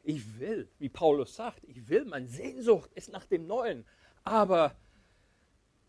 Ich 0.03 0.39
will, 0.39 0.69
wie 0.79 0.89
Paulus 0.89 1.35
sagt, 1.35 1.63
ich 1.65 1.89
will, 1.89 2.05
meine 2.05 2.27
Sehnsucht 2.27 2.91
ist 2.93 3.11
nach 3.11 3.25
dem 3.25 3.45
Neuen, 3.47 3.85
aber 4.23 4.75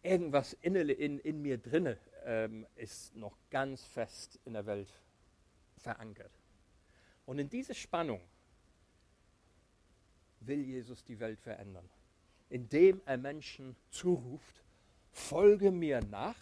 irgendwas 0.02 0.54
in, 0.54 0.74
in, 0.74 1.18
in 1.20 1.42
mir 1.42 1.58
drinne 1.58 1.98
ähm, 2.24 2.66
ist 2.74 3.14
noch 3.14 3.36
ganz 3.50 3.84
fest 3.84 4.40
in 4.44 4.54
der 4.54 4.66
Welt 4.66 4.92
verankert. 5.76 6.32
Und 7.26 7.38
in 7.38 7.48
diese 7.48 7.74
Spannung 7.74 8.20
will 10.40 10.60
Jesus 10.60 11.04
die 11.04 11.20
Welt 11.20 11.40
verändern, 11.40 11.88
indem 12.48 13.00
er 13.04 13.18
Menschen 13.18 13.76
zuruft, 13.90 14.64
folge 15.10 15.70
mir 15.70 16.00
nach 16.00 16.36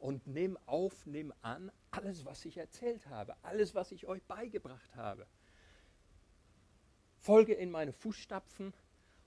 und 0.00 0.26
nimm 0.26 0.58
auf, 0.66 1.06
nimm 1.06 1.32
an 1.42 1.70
alles, 1.90 2.24
was 2.24 2.44
ich 2.44 2.56
erzählt 2.56 3.06
habe, 3.06 3.36
alles, 3.42 3.74
was 3.74 3.92
ich 3.92 4.06
euch 4.06 4.22
beigebracht 4.24 4.96
habe. 4.96 5.26
Folge 7.18 7.52
in 7.52 7.70
meine 7.70 7.92
Fußstapfen 7.92 8.72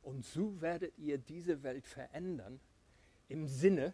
und 0.01 0.25
so 0.25 0.59
werdet 0.61 0.97
ihr 0.97 1.17
diese 1.19 1.63
Welt 1.63 1.87
verändern 1.87 2.59
im 3.29 3.47
Sinne 3.47 3.93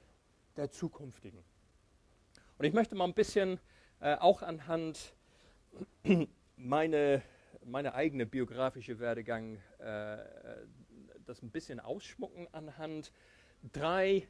der 0.55 0.71
zukünftigen. 0.71 1.43
Und 2.57 2.65
ich 2.65 2.74
möchte 2.74 2.95
mal 2.95 3.05
ein 3.05 3.13
bisschen 3.13 3.59
äh, 4.00 4.15
auch 4.15 4.41
anhand 4.41 5.13
meine, 6.55 7.21
meine 7.65 7.93
eigene 7.93 8.25
biografische 8.25 9.00
Werdegang 9.00 9.57
äh, 9.79 10.17
das 11.25 11.41
ein 11.43 11.51
bisschen 11.51 11.79
ausschmucken 11.79 12.48
anhand 12.53 13.12
drei 13.74 14.27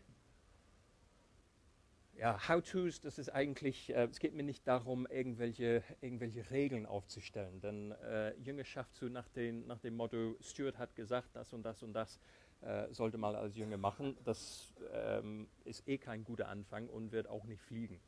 ja, 2.19 2.49
How-Tos, 2.49 2.99
das 2.99 3.17
ist 3.17 3.29
eigentlich, 3.29 3.89
äh, 3.91 4.07
es 4.11 4.19
geht 4.19 4.33
mir 4.33 4.43
nicht 4.43 4.67
darum, 4.67 5.07
irgendwelche, 5.07 5.83
irgendwelche 6.01 6.51
Regeln 6.51 6.85
aufzustellen. 6.85 7.61
Denn 7.61 7.91
äh, 7.91 8.35
Jüngerschaft 8.35 8.93
so 8.93 9.07
nach, 9.07 9.29
den, 9.29 9.65
nach 9.67 9.79
dem 9.79 9.95
Motto, 9.95 10.35
Stuart 10.41 10.77
hat 10.77 10.95
gesagt, 10.95 11.29
das 11.33 11.53
und 11.53 11.63
das 11.63 11.81
und 11.81 11.93
das 11.93 12.19
äh, 12.61 12.88
sollte 12.91 13.17
mal 13.17 13.35
als 13.38 13.55
Jünger 13.55 13.77
machen, 13.77 14.17
das 14.25 14.73
ähm, 14.91 15.47
ist 15.63 15.88
eh 15.88 15.97
kein 15.97 16.25
guter 16.25 16.49
Anfang 16.49 16.89
und 16.89 17.13
wird 17.13 17.27
auch 17.27 17.45
nicht 17.45 17.61
fliegen. 17.61 18.01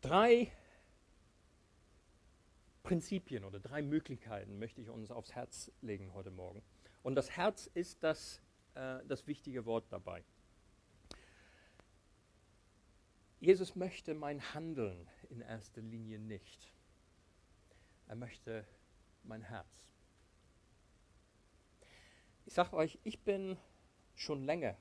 Drei 0.00 0.52
Prinzipien 2.84 3.42
oder 3.42 3.58
drei 3.58 3.82
Möglichkeiten 3.82 4.60
möchte 4.60 4.80
ich 4.80 4.88
uns 4.88 5.10
aufs 5.10 5.34
Herz 5.34 5.72
legen 5.82 6.14
heute 6.14 6.30
Morgen. 6.30 6.62
Und 7.02 7.16
das 7.16 7.30
Herz 7.30 7.68
ist 7.74 8.04
das, 8.04 8.40
äh, 8.74 9.00
das 9.08 9.26
wichtige 9.26 9.66
Wort 9.66 9.86
dabei. 9.90 10.22
Jesus 13.40 13.74
möchte 13.74 14.14
mein 14.14 14.42
Handeln 14.52 15.08
in 15.30 15.40
erster 15.40 15.80
Linie 15.80 16.18
nicht. 16.18 16.74
Er 18.06 18.14
möchte 18.14 18.66
mein 19.22 19.40
Herz. 19.40 19.86
Ich 22.44 22.52
sage 22.52 22.76
euch, 22.76 22.98
ich 23.02 23.20
bin 23.20 23.56
schon 24.14 24.44
länger 24.44 24.76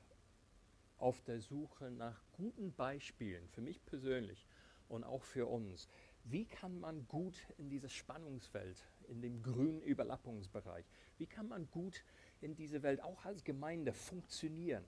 auf 0.98 1.22
der 1.22 1.40
Suche 1.40 1.90
nach 1.90 2.22
guten 2.34 2.74
Beispielen, 2.74 3.48
für 3.48 3.62
mich 3.62 3.86
persönlich 3.86 4.46
und 4.90 5.06
auch 5.06 5.24
für 5.24 5.48
uns. 5.48 5.88
Wie 6.26 6.46
kann 6.46 6.82
man 6.82 7.08
gut 7.08 7.36
in 7.58 7.70
dieses 7.70 7.94
Spannungsfeld, 7.94 8.84
in 9.08 9.22
dem 9.22 9.42
grünen 9.42 9.82
Überlappungsbereich, 9.82 10.86
wie 11.18 11.28
kann 11.28 11.48
man 11.48 11.72
gut 11.72 12.04
in 12.42 12.56
diese 12.56 12.84
Welt 12.84 13.02
auch 13.02 13.24
als 13.24 13.46
Gemeinde 13.46 13.94
funktionieren? 13.94 14.84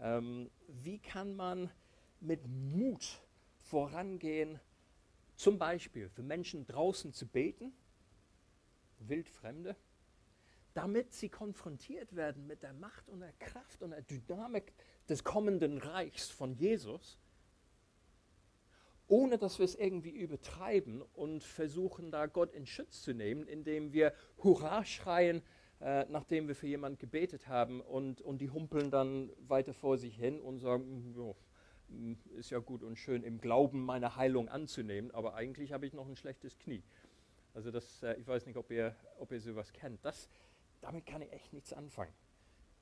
Ähm, 0.00 0.50
wie 0.66 0.98
kann 0.98 1.36
man 1.36 1.70
mit 2.20 2.46
Mut 2.46 3.20
vorangehen 3.56 4.60
Zum 5.34 5.58
Beispiel 5.58 6.08
für 6.08 6.22
Menschen 6.22 6.66
draußen 6.66 7.12
zu 7.12 7.26
beten, 7.26 7.72
Wildfremde, 9.00 9.76
damit 10.72 11.12
sie 11.12 11.28
konfrontiert 11.28 12.16
werden 12.16 12.46
mit 12.46 12.62
der 12.62 12.72
Macht 12.72 13.08
und 13.08 13.20
der 13.20 13.32
Kraft 13.34 13.82
und 13.82 13.90
der 13.90 14.02
Dynamik 14.02 14.72
des 15.08 15.24
kommenden 15.24 15.78
Reichs 15.78 16.30
von 16.30 16.54
Jesus, 16.54 17.18
ohne 19.08 19.38
dass 19.38 19.58
wir 19.58 19.64
es 19.64 19.74
irgendwie 19.74 20.10
übertreiben 20.10 21.02
und 21.14 21.44
versuchen, 21.44 22.10
da 22.10 22.26
Gott 22.26 22.52
in 22.52 22.66
Schutz 22.66 23.02
zu 23.02 23.14
nehmen, 23.14 23.46
indem 23.46 23.92
wir 23.92 24.12
Hurra 24.42 24.84
schreien, 24.84 25.42
äh, 25.80 26.06
nachdem 26.08 26.48
wir 26.48 26.54
für 26.54 26.66
jemanden 26.66 26.98
gebetet 26.98 27.48
haben 27.48 27.80
und, 27.80 28.20
und 28.20 28.38
die 28.38 28.50
humpeln 28.50 28.90
dann 28.90 29.30
weiter 29.46 29.74
vor 29.74 29.98
sich 29.98 30.16
hin 30.16 30.40
und 30.40 30.58
sagen, 30.58 31.14
jo, 31.14 31.36
hm, 31.36 31.45
ist 32.36 32.50
ja 32.50 32.58
gut 32.58 32.82
und 32.82 32.96
schön 32.96 33.22
im 33.22 33.40
Glauben 33.40 33.84
meine 33.84 34.16
Heilung 34.16 34.48
anzunehmen, 34.48 35.10
aber 35.12 35.34
eigentlich 35.34 35.72
habe 35.72 35.86
ich 35.86 35.92
noch 35.92 36.08
ein 36.08 36.16
schlechtes 36.16 36.58
Knie. 36.58 36.82
Also 37.54 37.70
das, 37.70 38.02
äh, 38.02 38.14
ich 38.14 38.26
weiß 38.26 38.46
nicht, 38.46 38.56
ob 38.56 38.70
ihr, 38.70 38.94
ob 39.18 39.32
ihr 39.32 39.40
sowas 39.40 39.72
kennt. 39.72 40.04
Das, 40.04 40.28
damit 40.80 41.06
kann 41.06 41.22
ich 41.22 41.32
echt 41.32 41.52
nichts 41.52 41.72
anfangen. 41.72 42.12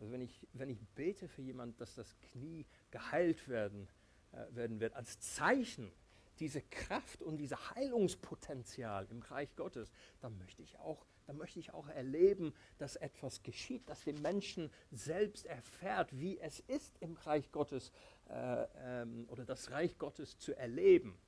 Also 0.01 0.13
wenn 0.13 0.21
ich, 0.21 0.49
wenn 0.53 0.69
ich 0.69 0.81
bete 0.95 1.29
für 1.29 1.43
jemanden, 1.43 1.77
dass 1.77 1.95
das 1.95 2.19
Knie 2.21 2.67
geheilt 2.91 3.49
werden, 3.49 3.89
äh, 4.33 4.55
werden 4.55 4.81
wird, 4.81 4.95
als 4.95 5.21
Zeichen 5.21 5.93
diese 6.41 6.63
Kraft 6.63 7.23
und 7.23 7.37
dieses 7.37 7.75
Heilungspotenzial 7.75 9.07
im 9.11 9.23
Reich 9.23 9.55
Gottes, 9.55 9.93
dann 10.21 10.37
möchte 10.39 10.63
ich 10.63 10.77
auch, 10.79 11.07
dann 11.27 11.37
möchte 11.37 11.61
ich 11.61 11.73
auch 11.73 11.89
erleben, 11.89 12.53
dass 12.79 12.97
etwas 12.97 13.43
geschieht, 13.43 13.89
dass 13.89 14.05
der 14.05 14.15
Menschen 14.15 14.71
selbst 14.91 15.47
erfährt, 15.47 16.19
wie 16.19 16.39
es 16.41 16.61
ist, 16.61 16.99
im 17.01 17.15
Reich 17.15 17.53
Gottes 17.53 17.93
äh, 18.31 18.67
ähm, 19.03 19.27
oder 19.29 19.45
das 19.45 19.71
Reich 19.71 19.99
Gottes 19.99 20.39
zu 20.39 20.57
erleben. 20.57 21.19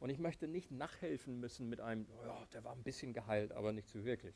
Und 0.00 0.10
ich 0.10 0.18
möchte 0.18 0.46
nicht 0.46 0.70
nachhelfen 0.70 1.40
müssen 1.40 1.68
mit 1.68 1.80
einem, 1.80 2.06
oh 2.10 2.44
der 2.52 2.64
war 2.64 2.72
ein 2.72 2.82
bisschen 2.82 3.12
geheilt, 3.12 3.52
aber 3.52 3.72
nicht 3.72 3.88
so 3.88 4.04
wirklich. 4.04 4.34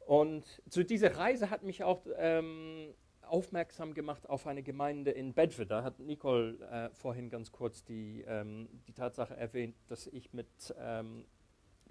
Und 0.00 0.62
zu 0.68 0.84
dieser 0.84 1.16
Reise 1.16 1.50
hat 1.50 1.62
mich 1.62 1.82
auch 1.82 2.06
ähm, 2.16 2.94
aufmerksam 3.22 3.94
gemacht 3.94 4.28
auf 4.28 4.46
eine 4.46 4.62
Gemeinde 4.62 5.10
in 5.10 5.34
Bedford. 5.34 5.70
Da 5.70 5.82
hat 5.82 5.98
Nicole 5.98 6.58
äh, 6.70 6.90
vorhin 6.94 7.28
ganz 7.28 7.52
kurz 7.52 7.84
die, 7.84 8.22
ähm, 8.26 8.68
die 8.86 8.92
Tatsache 8.92 9.36
erwähnt, 9.36 9.76
dass 9.88 10.06
ich 10.06 10.32
mit, 10.32 10.74
ähm, 10.78 11.24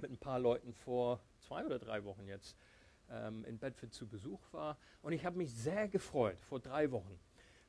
mit 0.02 0.12
ein 0.12 0.18
paar 0.18 0.40
Leuten 0.40 0.74
vor 0.74 1.20
zwei 1.40 1.66
oder 1.66 1.80
drei 1.80 2.04
Wochen 2.04 2.28
jetzt 2.28 2.56
ähm, 3.10 3.44
in 3.46 3.60
Bedford 3.60 3.94
zu 3.94 4.08
Besuch 4.08 4.42
war. 4.52 4.78
Und 5.02 5.14
ich 5.14 5.26
habe 5.26 5.38
mich 5.38 5.54
sehr 5.54 5.88
gefreut, 5.88 6.42
vor 6.42 6.60
drei 6.60 6.92
Wochen, 6.92 7.20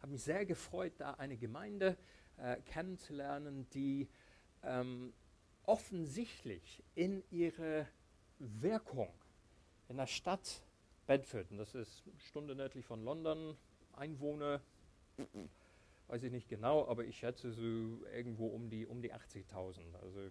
habe 0.07 0.13
mich 0.13 0.23
sehr 0.23 0.47
gefreut, 0.47 0.93
da 0.99 1.15
eine 1.15 1.37
Gemeinde 1.37 1.97
äh, 2.37 2.59
kennenzulernen, 2.61 3.69
die 3.71 4.09
ähm, 4.63 5.13
offensichtlich 5.65 6.85
in 6.95 7.25
ihre 7.33 7.89
Wirkung 8.39 9.13
in 9.89 9.97
der 9.97 10.07
Stadt 10.07 10.63
Bedford, 11.09 11.51
und 11.51 11.59
das 11.59 11.75
ist 11.75 12.05
eine 12.07 12.21
Stunde 12.21 12.55
nördlich 12.55 12.85
von 12.85 13.03
London, 13.03 13.57
Einwohner, 13.95 14.61
weiß 16.07 16.23
ich 16.23 16.31
nicht 16.31 16.49
genau, 16.49 16.87
aber 16.87 17.05
ich 17.05 17.19
schätze 17.19 17.51
so 17.51 18.07
irgendwo 18.15 18.47
um 18.47 18.71
die, 18.71 18.87
um 18.87 19.03
die 19.03 19.13
80.000. 19.13 19.93
Also, 20.03 20.31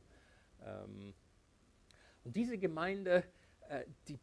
ähm, 0.64 1.14
und 2.24 2.34
diese 2.34 2.58
Gemeinde, 2.58 3.26
äh, 3.68 3.84
die 4.08 4.20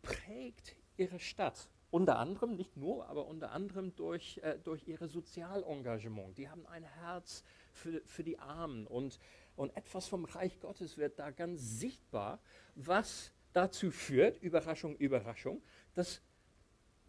prägt 0.00 0.76
ihre 0.96 1.18
Stadt. 1.18 1.68
Unter 1.92 2.18
anderem, 2.18 2.56
nicht 2.56 2.74
nur, 2.78 3.06
aber 3.08 3.26
unter 3.26 3.52
anderem 3.52 3.94
durch, 3.96 4.40
äh, 4.42 4.58
durch 4.64 4.88
ihre 4.88 5.08
Sozialengagement. 5.08 6.38
Die 6.38 6.48
haben 6.48 6.66
ein 6.66 6.84
Herz 6.84 7.44
für, 7.70 8.00
für 8.06 8.24
die 8.24 8.38
Armen 8.38 8.86
und, 8.86 9.20
und 9.56 9.76
etwas 9.76 10.08
vom 10.08 10.24
Reich 10.24 10.58
Gottes 10.58 10.96
wird 10.96 11.18
da 11.18 11.30
ganz 11.30 11.80
sichtbar, 11.80 12.40
was 12.74 13.30
dazu 13.52 13.90
führt, 13.90 14.42
Überraschung, 14.42 14.96
Überraschung, 14.96 15.62
dass 15.92 16.22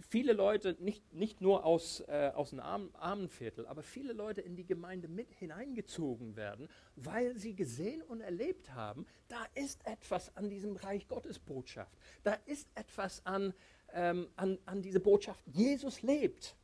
viele 0.10 0.34
Leute, 0.34 0.76
nicht, 0.80 1.14
nicht 1.14 1.40
nur 1.40 1.66
aus, 1.66 2.02
äh, 2.08 2.32
aus 2.36 2.50
dem 2.50 2.60
Arm, 2.60 2.90
Armenviertel, 2.94 3.66
aber 3.68 3.84
viele 3.84 4.12
Leute 4.12 4.42
in 4.42 4.56
die 4.56 4.66
Gemeinde 4.66 5.08
mit 5.08 5.32
hineingezogen 5.32 6.36
werden, 6.36 6.68
weil 6.96 7.38
sie 7.38 7.56
gesehen 7.56 8.02
und 8.02 8.22
erlebt 8.22 8.74
haben, 8.74 9.06
da 9.28 9.46
ist 9.56 9.86
etwas 9.86 10.36
an 10.36 10.50
diesem 10.50 10.76
Reich 10.76 11.08
Gottes 11.08 11.40
Botschaft. 11.40 11.98
Da 12.24 12.34
ist 12.46 12.68
etwas 12.76 13.26
an, 13.26 13.54
ähm, 13.94 14.28
an, 14.36 14.58
an 14.66 14.82
diese 14.82 15.00
Botschaft. 15.00 15.42
Jesus 15.48 16.02
lebt 16.02 16.56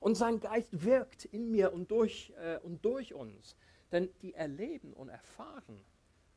und 0.00 0.16
sein 0.16 0.40
Geist 0.40 0.84
wirkt 0.84 1.24
in 1.24 1.50
mir 1.50 1.72
und 1.72 1.90
durch, 1.90 2.32
äh, 2.38 2.58
und 2.58 2.84
durch 2.84 3.14
uns. 3.14 3.56
Denn 3.90 4.10
die 4.22 4.34
erleben 4.34 4.92
und 4.92 5.08
erfahren, 5.08 5.84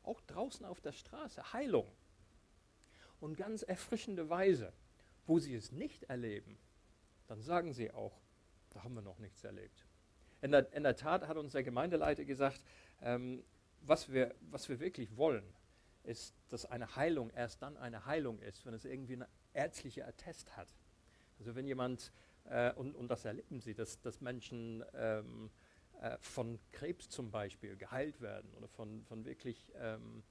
auch 0.02 0.20
draußen 0.22 0.64
auf 0.64 0.80
der 0.80 0.92
Straße, 0.92 1.52
Heilung 1.52 1.86
und 3.20 3.36
ganz 3.36 3.62
erfrischende 3.62 4.28
Weise. 4.30 4.72
Wo 5.26 5.38
sie 5.38 5.54
es 5.54 5.72
nicht 5.72 6.04
erleben, 6.04 6.56
dann 7.26 7.42
sagen 7.42 7.74
sie 7.74 7.90
auch, 7.90 8.18
da 8.70 8.82
haben 8.82 8.94
wir 8.94 9.02
noch 9.02 9.18
nichts 9.18 9.44
erlebt. 9.44 9.84
In 10.40 10.52
der, 10.52 10.72
in 10.72 10.84
der 10.84 10.96
Tat 10.96 11.28
hat 11.28 11.36
uns 11.36 11.52
der 11.52 11.62
Gemeindeleiter 11.62 12.24
gesagt, 12.24 12.64
ähm, 13.02 13.44
was, 13.82 14.10
wir, 14.10 14.34
was 14.40 14.68
wir 14.70 14.80
wirklich 14.80 15.16
wollen, 15.16 15.44
ist, 16.04 16.34
dass 16.48 16.64
eine 16.64 16.96
Heilung 16.96 17.30
erst 17.30 17.60
dann 17.60 17.76
eine 17.76 18.06
Heilung 18.06 18.40
ist, 18.40 18.64
wenn 18.64 18.72
es 18.72 18.86
irgendwie 18.86 19.14
eine 19.14 19.28
ärztliche 19.58 20.06
Attest 20.06 20.56
hat. 20.56 20.68
Also 21.38 21.54
wenn 21.54 21.66
jemand, 21.66 22.12
äh, 22.44 22.72
und, 22.74 22.94
und 22.94 23.08
das 23.08 23.24
erleben 23.24 23.60
sie, 23.60 23.74
dass, 23.74 24.00
dass 24.00 24.20
Menschen 24.20 24.84
ähm, 24.94 25.50
äh, 26.00 26.16
von 26.20 26.58
Krebs 26.72 27.08
zum 27.08 27.30
Beispiel 27.30 27.76
geheilt 27.76 28.20
werden 28.20 28.52
oder 28.54 28.68
von, 28.68 29.04
von 29.04 29.24
wirklich 29.24 29.72
ähm, 29.80 30.22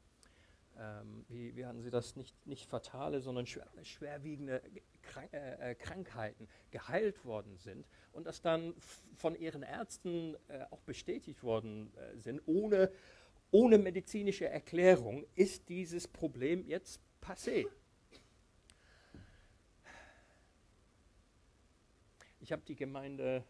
ähm, 0.79 1.25
wie, 1.27 1.55
wie 1.55 1.65
hatten 1.65 1.81
Sie 1.81 1.89
das, 1.89 2.15
nicht, 2.15 2.35
nicht 2.45 2.67
fatale, 2.67 3.19
sondern 3.19 3.47
schwer, 3.47 3.67
schwerwiegende 3.83 4.61
Krank 5.01 5.33
äh, 5.33 5.71
äh 5.71 5.75
Krankheiten 5.75 6.47
geheilt 6.71 7.25
worden 7.25 7.57
sind 7.57 7.87
und 8.11 8.27
das 8.27 8.41
dann 8.41 8.73
von 9.15 9.35
ihren 9.35 9.63
Ärzten 9.63 10.35
äh, 10.47 10.65
auch 10.69 10.81
bestätigt 10.81 11.43
worden 11.43 11.91
äh, 11.95 12.17
sind, 12.19 12.41
ohne, 12.45 12.91
ohne 13.51 13.77
medizinische 13.77 14.47
Erklärung, 14.47 15.25
ist 15.35 15.67
dieses 15.69 16.07
Problem 16.07 16.63
jetzt 16.67 17.01
passé. 17.21 17.67
Ich 22.47 22.53
habe 22.53 22.63
die 22.65 22.77
Gemeinde 22.77 23.43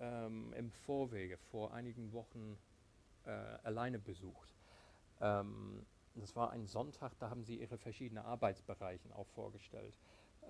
ähm, 0.00 0.54
im 0.54 0.70
Vorwege 0.70 1.36
vor 1.36 1.74
einigen 1.74 2.14
Wochen 2.14 2.56
äh, 3.26 3.28
alleine 3.28 3.98
besucht. 3.98 4.56
Ähm, 5.20 5.84
das 6.14 6.34
war 6.34 6.50
ein 6.50 6.66
Sonntag, 6.66 7.12
da 7.18 7.28
haben 7.28 7.44
sie 7.44 7.60
ihre 7.60 7.76
verschiedenen 7.76 8.24
Arbeitsbereiche 8.24 9.14
auch 9.14 9.28
vorgestellt. 9.28 9.98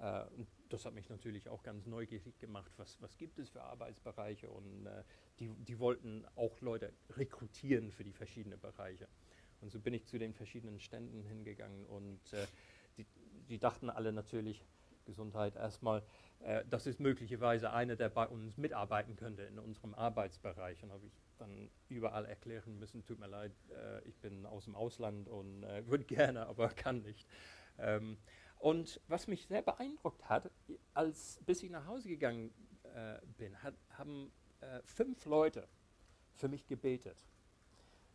Äh, 0.00 0.26
und 0.36 0.46
das 0.68 0.84
hat 0.84 0.94
mich 0.94 1.08
natürlich 1.08 1.48
auch 1.48 1.64
ganz 1.64 1.84
neugierig 1.86 2.38
gemacht, 2.38 2.70
was, 2.76 3.02
was 3.02 3.18
gibt 3.18 3.40
es 3.40 3.48
für 3.48 3.64
Arbeitsbereiche 3.64 4.48
und 4.48 4.86
äh, 4.86 5.02
die, 5.40 5.48
die 5.48 5.80
wollten 5.80 6.24
auch 6.36 6.60
Leute 6.60 6.92
rekrutieren 7.16 7.90
für 7.90 8.04
die 8.04 8.12
verschiedenen 8.12 8.60
Bereiche. 8.60 9.08
Und 9.60 9.72
so 9.72 9.80
bin 9.80 9.92
ich 9.92 10.06
zu 10.06 10.20
den 10.20 10.34
verschiedenen 10.34 10.78
Ständen 10.78 11.24
hingegangen 11.24 11.84
und 11.86 12.32
äh, 12.32 12.46
die, 12.96 13.06
die 13.48 13.58
dachten 13.58 13.90
alle 13.90 14.12
natürlich, 14.12 14.64
Gesundheit 15.04 15.56
erstmal, 15.56 16.02
äh, 16.40 16.64
das 16.68 16.86
ist 16.86 17.00
möglicherweise 17.00 17.72
einer, 17.72 17.96
der 17.96 18.08
bei 18.08 18.26
uns 18.26 18.56
mitarbeiten 18.56 19.16
könnte 19.16 19.42
in 19.42 19.58
unserem 19.58 19.94
Arbeitsbereich. 19.94 20.82
Und 20.82 20.92
habe 20.92 21.06
ich 21.06 21.12
dann 21.38 21.70
überall 21.88 22.24
erklären 22.24 22.78
müssen, 22.78 23.04
tut 23.04 23.18
mir 23.18 23.26
leid, 23.26 23.52
äh, 23.70 24.02
ich 24.08 24.18
bin 24.18 24.46
aus 24.46 24.64
dem 24.64 24.74
Ausland 24.74 25.28
und 25.28 25.62
äh, 25.64 25.86
würde 25.88 26.04
gerne, 26.04 26.46
aber 26.46 26.68
kann 26.68 27.02
nicht. 27.02 27.28
Ähm, 27.78 28.18
und 28.58 29.00
was 29.08 29.26
mich 29.26 29.46
sehr 29.46 29.62
beeindruckt 29.62 30.28
hat, 30.28 30.50
als 30.94 31.40
bis 31.44 31.62
ich 31.62 31.70
nach 31.70 31.86
Hause 31.86 32.08
gegangen 32.08 32.52
äh, 32.94 33.18
bin, 33.36 33.60
hat, 33.62 33.74
haben 33.90 34.32
äh, 34.60 34.80
fünf 34.84 35.24
Leute 35.24 35.68
für 36.34 36.48
mich 36.48 36.66
gebetet. 36.66 37.26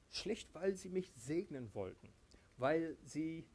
Schlicht, 0.10 0.54
weil 0.56 0.76
sie 0.76 0.90
mich 0.90 1.12
segnen 1.18 1.74
wollten, 1.74 2.14
weil 2.56 2.98
sie 3.04 3.46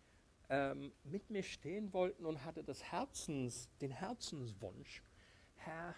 ähm, 0.52 0.92
mit 1.02 1.30
mir 1.30 1.42
stehen 1.42 1.94
wollten 1.94 2.26
und 2.26 2.44
hatte 2.44 2.62
das 2.62 2.82
Herzens, 2.82 3.70
den 3.80 3.90
Herzenswunsch, 3.90 5.02
Herr, 5.54 5.94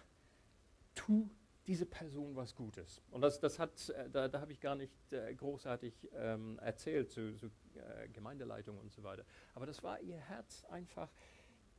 tu 0.95 1.29
diese 1.67 1.85
Person 1.85 2.35
was 2.37 2.55
Gutes. 2.55 3.01
Und 3.11 3.19
das, 3.21 3.39
das 3.41 3.59
hat, 3.59 3.89
äh, 3.89 4.09
da, 4.09 4.29
da 4.29 4.39
habe 4.39 4.53
ich 4.53 4.61
gar 4.61 4.75
nicht 4.75 5.11
äh, 5.11 5.33
großartig 5.35 6.09
ähm, 6.13 6.57
erzählt 6.59 7.11
zu, 7.11 7.35
zu 7.35 7.47
äh, 7.47 8.07
Gemeindeleitung 8.13 8.77
und 8.79 8.93
so 8.93 9.03
weiter. 9.03 9.25
Aber 9.55 9.65
das 9.65 9.83
war 9.83 9.99
ihr 9.99 10.17
Herz, 10.17 10.63
einfach 10.69 11.11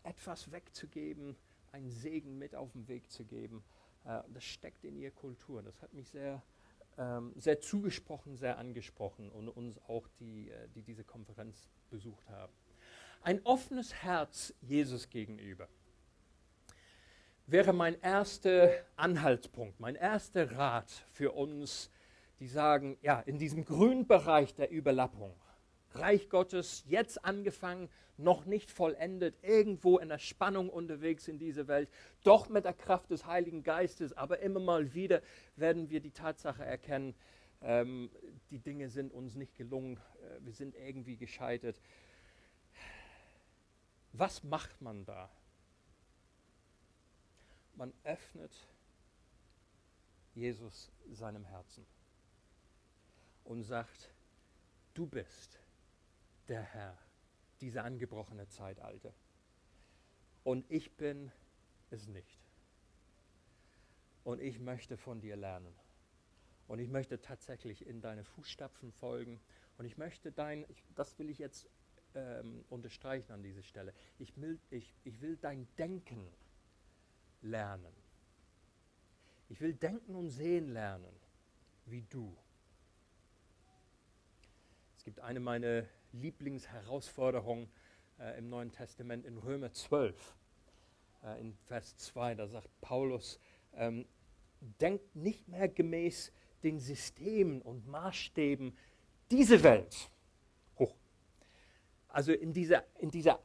etwas 0.03 0.53
wegzugeben, 0.53 1.35
einen 1.73 1.89
Segen 1.89 2.37
mit 2.37 2.55
auf 2.55 2.73
den 2.73 2.89
Weg 2.89 3.11
zu 3.11 3.25
geben. 3.25 3.65
Äh, 4.05 4.21
das 4.29 4.45
steckt 4.45 4.85
in 4.85 4.97
ihr 4.97 5.12
Kultur. 5.12 5.62
Das 5.62 5.81
hat 5.81 5.95
mich 5.95 6.11
sehr, 6.11 6.43
ähm, 6.99 7.33
sehr 7.37 7.59
zugesprochen, 7.59 8.37
sehr 8.37 8.59
angesprochen 8.59 9.31
und 9.31 9.49
uns 9.49 9.79
auch, 9.89 10.09
die, 10.21 10.51
äh, 10.51 10.69
die 10.75 10.83
diese 10.83 11.05
Konferenz 11.05 11.71
besucht 11.89 12.29
haben. 12.29 12.53
Ein 13.27 13.41
offenes 13.43 13.93
Herz 13.93 14.55
Jesus 14.61 15.11
gegenüber 15.11 15.67
wäre 17.49 17.73
mein 17.73 18.01
erster 18.01 18.71
Anhaltspunkt, 18.95 19.81
mein 19.81 19.97
erster 19.97 20.53
Rat 20.53 21.05
für 21.11 21.33
uns, 21.33 21.91
die 22.39 22.47
sagen, 22.47 22.97
ja, 23.03 23.19
in 23.19 23.37
diesem 23.37 23.65
grünen 23.65 24.07
Bereich 24.07 24.55
der 24.55 24.71
Überlappung, 24.71 25.35
Reich 25.95 26.29
Gottes 26.29 26.85
jetzt 26.87 27.25
angefangen, 27.25 27.89
noch 28.17 28.45
nicht 28.45 28.71
vollendet, 28.71 29.35
irgendwo 29.43 29.99
in 29.99 30.09
der 30.09 30.21
Spannung 30.21 30.71
unterwegs 30.71 31.27
in 31.27 31.41
dieser 31.41 31.67
Welt, 31.67 31.91
doch 32.23 32.49
mit 32.49 32.65
der 32.65 32.75
Kraft 32.75 33.11
des 33.11 33.27
Heiligen 33.27 33.65
Geistes, 33.65 34.12
aber 34.12 34.39
immer 34.39 34.61
mal 34.61 34.95
wieder 34.95 35.21
werden 35.57 35.91
wir 35.91 35.99
die 35.99 36.12
Tatsache 36.12 36.65
erkennen, 36.65 37.17
ähm, 37.61 38.09
die 38.51 38.61
Dinge 38.61 38.89
sind 38.89 39.12
uns 39.12 39.35
nicht 39.35 39.57
gelungen, 39.57 39.97
äh, 39.97 40.45
wir 40.45 40.53
sind 40.53 40.77
irgendwie 40.77 41.17
gescheitert. 41.17 41.81
Was 44.18 44.42
macht 44.44 44.81
man 44.81 45.05
da? 45.05 45.29
Man 47.74 47.92
öffnet 48.05 48.66
Jesus 50.35 50.90
seinem 51.12 51.44
Herzen 51.44 51.85
und 53.44 53.62
sagt, 53.62 54.11
du 54.94 55.07
bist 55.07 55.61
der 56.48 56.62
Herr, 56.62 56.96
diese 57.61 57.83
angebrochene 57.83 58.48
Zeitalter. 58.48 59.12
Und 60.44 60.64
ich 60.70 60.96
bin 60.96 61.31
es 61.90 62.07
nicht. 62.07 62.38
Und 64.24 64.40
ich 64.40 64.59
möchte 64.59 64.96
von 64.96 65.20
dir 65.20 65.37
lernen. 65.37 65.74
Und 66.68 66.79
ich 66.79 66.88
möchte 66.88 67.20
tatsächlich 67.20 67.87
in 67.87 68.00
deine 68.00 68.24
Fußstapfen 68.24 68.92
folgen. 68.92 69.40
Und 69.76 69.85
ich 69.85 69.98
möchte 69.98 70.33
dein, 70.33 70.64
ich, 70.68 70.83
das 70.94 71.18
will 71.18 71.29
ich 71.29 71.38
jetzt 71.38 71.68
ähm, 72.16 72.64
unterstreichen 72.70 73.31
an 73.33 73.42
dieser 73.42 73.62
Stelle, 73.62 73.92
ich 74.18 74.40
will, 74.40 74.59
ich, 74.70 74.94
ich 75.05 75.20
will 75.20 75.37
dein 75.37 75.68
Denken 75.76 76.26
lernen. 77.42 77.92
Ich 79.48 79.61
will 79.61 79.74
denken 79.74 80.14
und 80.16 80.31
sehen 80.31 80.72
lernen, 80.72 81.14
wie 81.85 82.02
du. 82.02 82.37
Es 84.96 85.05
gibt 85.05 85.20
eine 85.20 85.38
meiner 85.38 85.85
Lieblingsherausforderungen 86.12 87.68
äh, 88.18 88.38
im 88.38 88.48
Neuen 88.48 88.72
Testament 88.72 89.24
in 89.24 89.38
Römer 89.38 89.72
12, 89.72 90.35
äh, 91.22 91.40
in 91.40 91.55
Vers 91.66 91.96
2. 91.98 92.35
Da 92.35 92.48
sagt 92.48 92.68
Paulus, 92.81 93.38
ähm, 93.74 94.07
denkt 94.81 95.14
nicht 95.14 95.46
mehr 95.46 95.68
gemäß 95.68 96.33
den 96.62 96.81
Systemen 96.81 97.62
und 97.62 97.87
Maßstäben 97.87 98.76
dieser 99.31 99.62
Welt. 99.62 100.11
Also 102.16 102.33
in 102.33 102.55
dieser, 102.55 102.83
in 102.98 103.11
dieser 103.11 103.38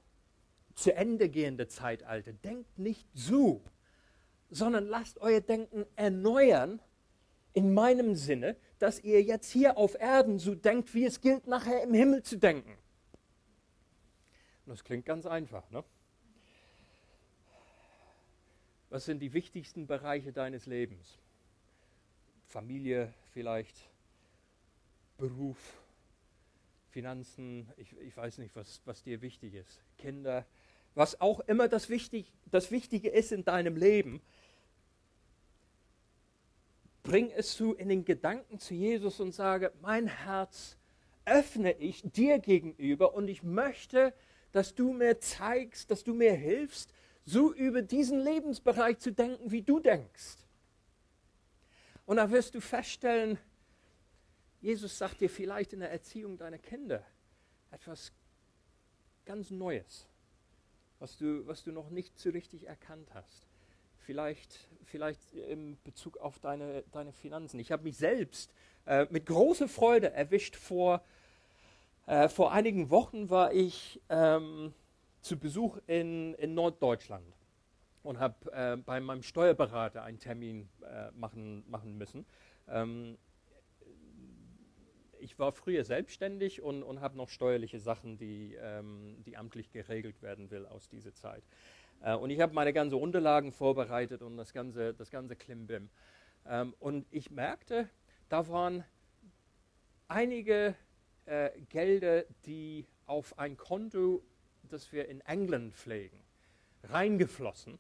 zu 0.75 0.95
Ende 0.95 1.27
gehende 1.27 1.67
Zeitalter. 1.67 2.31
Denkt 2.31 2.79
nicht 2.79 3.05
so, 3.13 3.61
sondern 4.49 4.85
lasst 4.85 5.17
euer 5.17 5.41
Denken 5.41 5.85
erneuern 5.97 6.81
in 7.51 7.73
meinem 7.73 8.15
Sinne, 8.15 8.55
dass 8.79 9.01
ihr 9.01 9.21
jetzt 9.23 9.51
hier 9.51 9.77
auf 9.77 9.95
Erden 9.95 10.39
so 10.39 10.55
denkt, 10.55 10.93
wie 10.93 11.03
es 11.03 11.19
gilt, 11.19 11.47
nachher 11.47 11.83
im 11.83 11.93
Himmel 11.93 12.23
zu 12.23 12.37
denken. 12.37 12.77
Das 14.65 14.85
klingt 14.85 15.05
ganz 15.05 15.25
einfach, 15.25 15.69
ne? 15.69 15.83
Was 18.89 19.03
sind 19.03 19.19
die 19.19 19.33
wichtigsten 19.33 19.85
Bereiche 19.85 20.31
deines 20.31 20.65
Lebens? 20.65 21.19
Familie 22.45 23.13
vielleicht, 23.33 23.75
Beruf, 25.17 25.80
Finanzen, 26.91 27.71
ich, 27.77 27.97
ich 27.99 28.15
weiß 28.15 28.37
nicht, 28.37 28.55
was, 28.55 28.81
was 28.85 29.01
dir 29.01 29.21
wichtig 29.21 29.53
ist, 29.53 29.79
Kinder, 29.97 30.45
was 30.93 31.19
auch 31.21 31.39
immer 31.41 31.69
das, 31.69 31.89
wichtig, 31.89 32.31
das 32.51 32.69
Wichtige 32.69 33.09
ist 33.09 33.31
in 33.31 33.45
deinem 33.45 33.77
Leben, 33.77 34.21
bring 37.03 37.31
es 37.31 37.55
zu 37.55 37.73
in 37.73 37.89
den 37.89 38.03
Gedanken 38.03 38.59
zu 38.59 38.73
Jesus 38.73 39.19
und 39.21 39.31
sage, 39.31 39.71
mein 39.81 40.07
Herz 40.07 40.77
öffne 41.25 41.71
ich 41.73 42.01
dir 42.03 42.39
gegenüber 42.39 43.13
und 43.13 43.29
ich 43.29 43.41
möchte, 43.41 44.13
dass 44.51 44.75
du 44.75 44.91
mir 44.91 45.19
zeigst, 45.19 45.91
dass 45.91 46.03
du 46.03 46.13
mir 46.13 46.33
hilfst, 46.33 46.93
so 47.23 47.53
über 47.53 47.81
diesen 47.81 48.19
Lebensbereich 48.19 48.99
zu 48.99 49.11
denken, 49.11 49.49
wie 49.49 49.61
du 49.61 49.79
denkst. 49.79 50.37
Und 52.05 52.17
da 52.17 52.29
wirst 52.31 52.55
du 52.55 52.59
feststellen, 52.59 53.37
Jesus 54.61 54.95
sagt 54.95 55.21
dir 55.21 55.29
vielleicht 55.29 55.73
in 55.73 55.79
der 55.79 55.91
Erziehung 55.91 56.37
deiner 56.37 56.59
Kinder 56.59 57.03
etwas 57.71 58.13
ganz 59.25 59.49
Neues, 59.49 60.07
was 60.99 61.17
du, 61.17 61.45
was 61.47 61.63
du 61.63 61.71
noch 61.71 61.89
nicht 61.89 62.19
so 62.19 62.29
richtig 62.29 62.67
erkannt 62.67 63.09
hast. 63.15 63.47
Vielleicht, 63.97 64.67
vielleicht 64.85 65.33
in 65.33 65.77
Bezug 65.83 66.17
auf 66.17 66.37
deine, 66.39 66.83
deine 66.91 67.11
Finanzen. 67.11 67.59
Ich 67.59 67.71
habe 67.71 67.83
mich 67.83 67.97
selbst 67.97 68.53
äh, 68.85 69.07
mit 69.09 69.25
großer 69.25 69.67
Freude 69.67 70.11
erwischt. 70.11 70.55
Vor, 70.55 71.03
äh, 72.05 72.29
vor 72.29 72.51
einigen 72.51 72.91
Wochen 72.91 73.31
war 73.31 73.53
ich 73.53 73.99
ähm, 74.09 74.73
zu 75.21 75.37
Besuch 75.37 75.79
in, 75.87 76.35
in 76.35 76.53
Norddeutschland 76.53 77.35
und 78.03 78.19
habe 78.19 78.51
äh, 78.51 78.77
bei 78.77 78.99
meinem 78.99 79.23
Steuerberater 79.23 80.03
einen 80.03 80.19
Termin 80.19 80.69
äh, 80.83 81.09
machen, 81.11 81.63
machen 81.67 81.97
müssen. 81.97 82.25
Ähm, 82.67 83.17
ich 85.21 85.37
war 85.39 85.51
früher 85.51 85.83
selbstständig 85.83 86.61
und, 86.61 86.83
und 86.83 87.01
habe 87.01 87.17
noch 87.17 87.29
steuerliche 87.29 87.79
Sachen, 87.79 88.17
die, 88.17 88.55
ähm, 88.61 89.21
die 89.25 89.37
amtlich 89.37 89.71
geregelt 89.71 90.21
werden 90.21 90.51
will 90.51 90.65
aus 90.65 90.89
dieser 90.89 91.13
Zeit. 91.13 91.43
Äh, 92.01 92.15
und 92.15 92.29
ich 92.29 92.39
habe 92.39 92.53
meine 92.53 92.73
ganzen 92.73 92.95
Unterlagen 92.95 93.51
vorbereitet 93.51 94.21
und 94.21 94.37
das 94.37 94.53
ganze, 94.53 94.93
das 94.93 95.11
ganze 95.11 95.35
Klimbim. 95.35 95.89
Ähm, 96.47 96.73
und 96.79 97.05
ich 97.11 97.31
merkte, 97.31 97.89
da 98.29 98.47
waren 98.47 98.83
einige 100.07 100.75
äh, 101.25 101.49
Gelder, 101.69 102.23
die 102.45 102.87
auf 103.05 103.37
ein 103.37 103.57
Konto, 103.57 104.23
das 104.63 104.91
wir 104.91 105.07
in 105.07 105.21
England 105.21 105.73
pflegen, 105.73 106.19
reingeflossen 106.83 107.79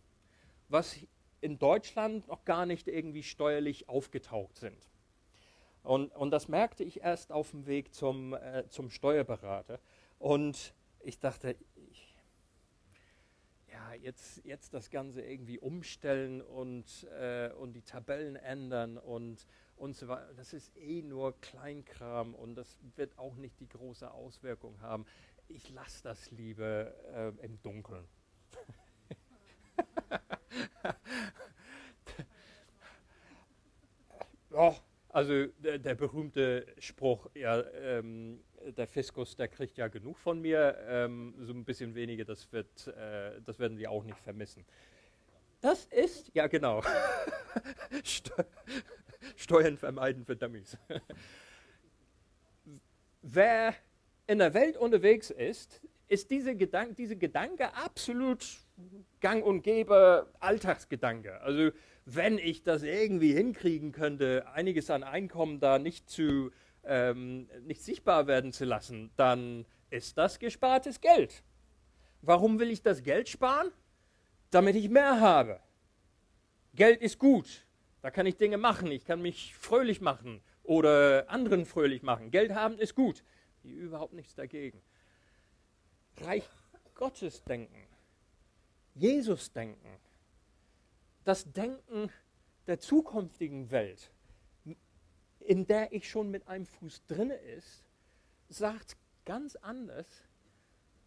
was 0.71 0.97
in 1.41 1.59
Deutschland 1.59 2.27
noch 2.27 2.45
gar 2.45 2.65
nicht 2.65 2.87
irgendwie 2.87 3.23
steuerlich 3.23 3.89
aufgetaucht 3.89 4.57
sind. 4.57 4.89
Und, 5.83 6.15
und 6.15 6.31
das 6.31 6.47
merkte 6.47 6.83
ich 6.83 7.01
erst 7.01 7.31
auf 7.31 7.51
dem 7.51 7.65
Weg 7.65 7.93
zum, 7.93 8.33
äh, 8.33 8.67
zum 8.69 8.89
Steuerberater. 8.89 9.79
Und 10.19 10.73
ich 10.99 11.19
dachte, 11.19 11.55
ich, 11.75 12.15
ja, 13.71 13.93
jetzt, 13.95 14.45
jetzt 14.45 14.73
das 14.73 14.89
Ganze 14.91 15.21
irgendwie 15.21 15.59
umstellen 15.59 16.41
und, 16.41 17.07
äh, 17.19 17.51
und 17.57 17.73
die 17.73 17.81
Tabellen 17.81 18.35
ändern 18.35 18.97
und, 18.97 19.47
und 19.75 19.95
so 19.95 20.07
weiter. 20.07 20.33
Das 20.35 20.53
ist 20.53 20.75
eh 20.77 21.01
nur 21.01 21.39
Kleinkram 21.41 22.35
und 22.35 22.55
das 22.55 22.77
wird 22.95 23.17
auch 23.17 23.35
nicht 23.35 23.59
die 23.59 23.67
große 23.67 24.11
Auswirkung 24.11 24.79
haben. 24.81 25.05
Ich 25.47 25.69
lasse 25.71 26.03
das 26.03 26.29
lieber 26.31 26.93
äh, 27.13 27.29
im 27.43 27.59
Dunkeln. 27.61 28.07
ja, 34.51 34.75
also 35.13 35.47
der, 35.57 35.77
der, 35.77 35.95
berühmte 35.95 36.65
Spruch, 36.79 37.29
ja, 37.33 37.63
ähm, 37.73 38.39
der 38.77 38.87
Fiskus, 38.87 39.35
der 39.35 39.47
kriegt 39.47 39.77
ja 39.77 39.87
genug 39.87 40.17
von 40.17 40.39
mir, 40.41 40.77
ähm, 40.87 41.35
so 41.39 41.53
ein 41.53 41.65
bisschen 41.65 41.95
weniger, 41.95 42.25
das, 42.25 42.51
wird, 42.51 42.87
äh, 42.87 43.41
das 43.45 43.59
werden 43.59 43.77
die 43.77 43.87
auch 43.87 44.03
nicht 44.03 44.19
vermissen. 44.19 44.65
Das 45.61 45.85
ist, 45.85 46.31
ja 46.33 46.47
genau, 46.47 46.81
Steuern 49.35 49.77
vermeiden 49.77 50.25
für 50.25 50.35
Dummies. 50.35 50.77
Wer 53.21 53.75
in 54.27 54.39
der 54.39 54.53
Welt 54.53 54.77
unterwegs 54.77 55.29
ist, 55.29 55.81
ist 56.07 56.31
diese, 56.31 56.55
Gedank 56.55 56.95
diese 56.95 57.15
Gedanke 57.15 57.73
absolut 57.75 58.45
gang 59.19 59.45
und 59.45 59.61
gäbe 59.61 60.31
Alltagsgedanke. 60.39 61.39
Also 61.41 61.71
wenn 62.05 62.37
ich 62.37 62.63
das 62.63 62.83
irgendwie 62.83 63.33
hinkriegen 63.33 63.91
könnte, 63.91 64.47
einiges 64.53 64.89
an 64.89 65.03
Einkommen 65.03 65.59
da 65.59 65.79
nicht, 65.79 66.09
zu, 66.09 66.51
ähm, 66.83 67.49
nicht 67.63 67.81
sichtbar 67.83 68.27
werden 68.27 68.51
zu 68.51 68.65
lassen, 68.65 69.11
dann 69.15 69.65
ist 69.89 70.17
das 70.17 70.39
gespartes 70.39 71.01
Geld. 71.01 71.43
Warum 72.21 72.59
will 72.59 72.69
ich 72.69 72.81
das 72.81 73.03
Geld 73.03 73.29
sparen? 73.29 73.71
Damit 74.49 74.75
ich 74.75 74.89
mehr 74.89 75.19
habe. 75.19 75.59
Geld 76.73 77.01
ist 77.01 77.17
gut. 77.17 77.65
Da 78.01 78.11
kann 78.11 78.25
ich 78.25 78.37
Dinge 78.37 78.57
machen. 78.57 78.91
Ich 78.91 79.05
kann 79.05 79.21
mich 79.21 79.55
fröhlich 79.55 80.01
machen 80.01 80.41
oder 80.63 81.29
anderen 81.29 81.65
fröhlich 81.65 82.03
machen. 82.03 82.31
Geld 82.31 82.53
haben 82.53 82.77
ist 82.77 82.95
gut. 82.95 83.23
Überhaupt 83.63 84.13
nichts 84.13 84.35
dagegen. 84.35 84.81
Reich 86.21 86.47
Gottes 86.95 87.43
denken 87.43 87.91
Jesus 88.95 89.51
denken, 89.51 89.87
das 91.23 91.51
Denken 91.51 92.11
der 92.67 92.79
zukünftigen 92.79 93.71
Welt, 93.71 94.11
in 95.39 95.65
der 95.65 95.91
ich 95.93 96.09
schon 96.09 96.29
mit 96.29 96.47
einem 96.47 96.65
Fuß 96.65 97.05
drinne 97.07 97.35
ist, 97.35 97.83
sagt 98.49 98.97
ganz 99.25 99.55
anders, 99.55 100.07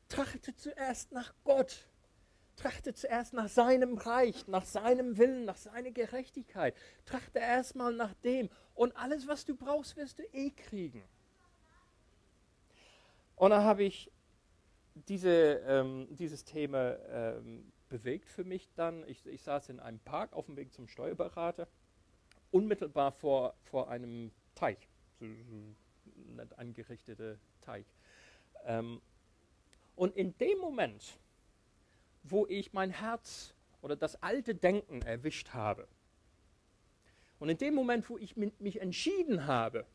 trachte 0.09 0.55
zuerst 0.57 1.13
nach 1.13 1.35
Gott, 1.45 1.89
trachte 2.57 2.95
zuerst 2.95 3.33
nach 3.33 3.49
seinem 3.49 3.99
Reich, 3.99 4.47
nach 4.47 4.65
seinem 4.65 5.19
Willen, 5.19 5.45
nach 5.45 5.57
seiner 5.57 5.91
Gerechtigkeit. 5.91 6.75
Trachte 7.05 7.39
erstmal 7.39 7.93
nach 7.93 8.15
dem. 8.15 8.49
Und 8.75 8.97
alles, 8.97 9.27
was 9.27 9.45
du 9.45 9.57
brauchst, 9.57 9.97
wirst 9.97 10.19
du 10.19 10.23
eh 10.33 10.51
kriegen. 10.51 11.03
Und 13.37 13.51
dann 13.51 13.65
habe 13.65 13.85
ich 13.85 14.11
diese, 14.95 15.61
ähm, 15.67 16.07
dieses 16.11 16.45
Thema 16.45 16.97
ähm, 17.09 17.73
bewegt 17.95 18.29
für 18.29 18.43
mich 18.43 18.69
dann. 18.75 19.07
Ich, 19.07 19.25
ich, 19.25 19.41
saß 19.43 19.69
in 19.69 19.79
einem 19.79 20.01
Park 20.01 20.33
auf 20.33 20.47
dem 20.47 20.57
Weg 20.57 20.73
zum 20.73 20.89
Steuerberater, 20.89 21.69
unmittelbar 22.51 23.13
vor, 23.13 23.55
vor 23.63 23.89
einem 23.89 24.33
Teich, 24.57 24.89
so, 25.21 25.27
nett 26.35 26.59
angerichtete 26.59 27.39
Teich. 27.61 27.87
Ähm, 28.65 29.01
und 29.95 30.17
in 30.17 30.37
dem 30.39 30.59
Moment, 30.59 31.21
wo 32.25 32.49
ich 32.49 32.73
mein 32.73 32.91
Herz 32.91 33.55
oder 33.81 33.95
das 33.95 34.21
alte 34.21 34.57
Denken 34.57 35.03
erwischt 35.03 35.51
habe, 35.51 35.87
und 37.39 37.49
in 37.49 37.59
dem 37.59 37.75
Moment, 37.75 38.11
wo 38.11 38.19
ich 38.19 38.35
mich 38.37 38.81
entschieden 38.81 39.47
habe, 39.47 39.87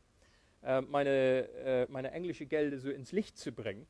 äh, 0.64 0.80
meine, 0.80 1.50
äh, 1.50 1.88
meine 1.90 2.12
englische 2.12 2.46
Gelder 2.46 2.80
so 2.80 2.92
ins 2.92 3.12
Licht 3.12 3.38
zu 3.38 3.52
bringen, 3.52 3.88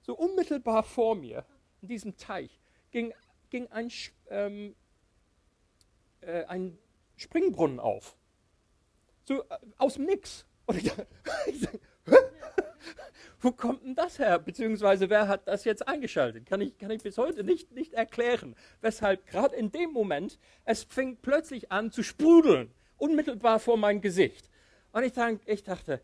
so 0.00 0.16
unmittelbar 0.16 0.82
vor 0.82 1.14
mir, 1.14 1.44
in 1.80 1.88
diesem 1.88 2.16
Teich, 2.16 2.60
ging, 2.90 3.12
ging 3.56 3.68
ein, 3.68 3.90
ähm, 4.28 4.76
äh, 6.20 6.44
ein 6.44 6.76
Springbrunnen 7.16 7.80
auf. 7.80 8.14
So 9.24 9.42
äh, 9.44 9.58
aus 9.78 9.94
dem 9.94 10.04
Nix. 10.04 10.44
Und 10.66 10.76
ich, 10.76 10.92
sag, 10.92 11.80
wo 13.40 13.52
kommt 13.52 13.82
denn 13.82 13.94
das 13.94 14.18
her? 14.18 14.38
Beziehungsweise 14.38 15.08
wer 15.08 15.26
hat 15.26 15.48
das 15.48 15.64
jetzt 15.64 15.88
eingeschaltet? 15.88 16.44
Kann 16.44 16.60
ich, 16.60 16.76
kann 16.76 16.90
ich 16.90 17.02
bis 17.02 17.16
heute 17.16 17.44
nicht, 17.44 17.72
nicht 17.72 17.94
erklären, 17.94 18.54
weshalb 18.82 19.26
gerade 19.26 19.56
in 19.56 19.72
dem 19.72 19.90
Moment 19.90 20.38
es 20.66 20.84
fing 20.84 21.16
plötzlich 21.22 21.72
an 21.72 21.90
zu 21.90 22.02
sprudeln, 22.02 22.70
unmittelbar 22.98 23.58
vor 23.58 23.78
mein 23.78 24.02
Gesicht. 24.02 24.50
Und 24.92 25.02
ich, 25.02 25.12
denk, 25.12 25.40
ich 25.46 25.62
dachte, 25.62 26.02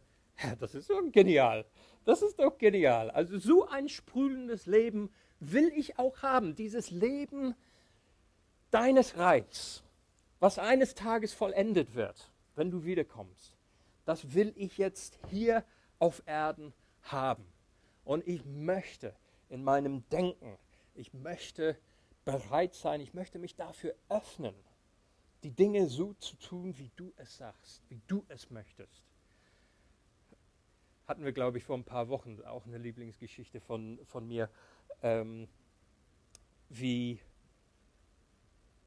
das 0.58 0.74
ist 0.74 0.88
doch 0.88 1.02
genial. 1.12 1.66
Das 2.06 2.22
ist 2.22 2.38
doch 2.38 2.56
genial. 2.56 3.10
Also 3.10 3.38
so 3.38 3.68
ein 3.68 3.90
sprudelndes 3.90 4.64
Leben 4.64 5.10
will 5.50 5.72
ich 5.74 5.98
auch 5.98 6.22
haben. 6.22 6.55
Dieses 6.55 6.90
Leben 6.90 7.55
deines 8.70 9.16
Reichs, 9.16 9.83
was 10.40 10.59
eines 10.59 10.94
Tages 10.94 11.33
vollendet 11.33 11.94
wird, 11.94 12.31
wenn 12.55 12.70
du 12.70 12.85
wiederkommst. 12.85 13.57
Das 14.05 14.35
will 14.35 14.52
ich 14.57 14.78
jetzt 14.78 15.18
hier 15.31 15.64
auf 15.98 16.22
Erden 16.26 16.72
haben. 17.02 17.44
Und 18.05 18.26
ich 18.26 18.44
möchte 18.44 19.14
in 19.48 19.62
meinem 19.62 20.09
Denken, 20.11 20.59
ich 20.94 21.12
möchte 21.12 21.76
bereit 22.24 22.74
sein, 22.74 23.00
ich 23.00 23.14
möchte 23.14 23.38
mich 23.38 23.55
dafür 23.55 23.94
öffnen, 24.09 24.55
die 25.42 25.50
Dinge 25.50 25.87
so 25.87 26.14
zu 26.14 26.37
tun, 26.37 26.76
wie 26.78 26.90
du 26.96 27.12
es 27.16 27.37
sagst, 27.37 27.83
wie 27.88 28.00
du 28.07 28.24
es 28.28 28.50
möchtest. 28.50 29.02
Hatten 31.12 31.27
wir, 31.27 31.33
glaube 31.33 31.59
ich, 31.59 31.64
vor 31.64 31.77
ein 31.77 31.85
paar 31.85 32.09
Wochen 32.09 32.40
auch 32.46 32.64
eine 32.64 32.79
Lieblingsgeschichte 32.79 33.61
von, 33.61 33.98
von 34.07 34.27
mir, 34.27 34.48
ähm, 35.03 35.46
wie 36.70 37.20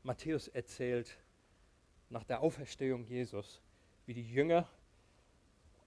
Matthäus 0.01 0.47
erzählt 0.47 1.19
nach 2.09 2.23
der 2.23 2.39
Auferstehung 2.41 3.05
Jesus, 3.05 3.61
wie 4.07 4.15
die 4.15 4.27
Jünger 4.27 4.67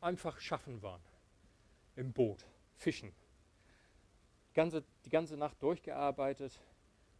einfach 0.00 0.38
schaffen 0.38 0.80
waren 0.80 1.02
im 1.96 2.12
Boot, 2.12 2.46
fischen. 2.76 3.12
Die 4.50 4.54
ganze, 4.54 4.84
die 5.06 5.10
ganze 5.10 5.36
Nacht 5.36 5.60
durchgearbeitet, 5.60 6.56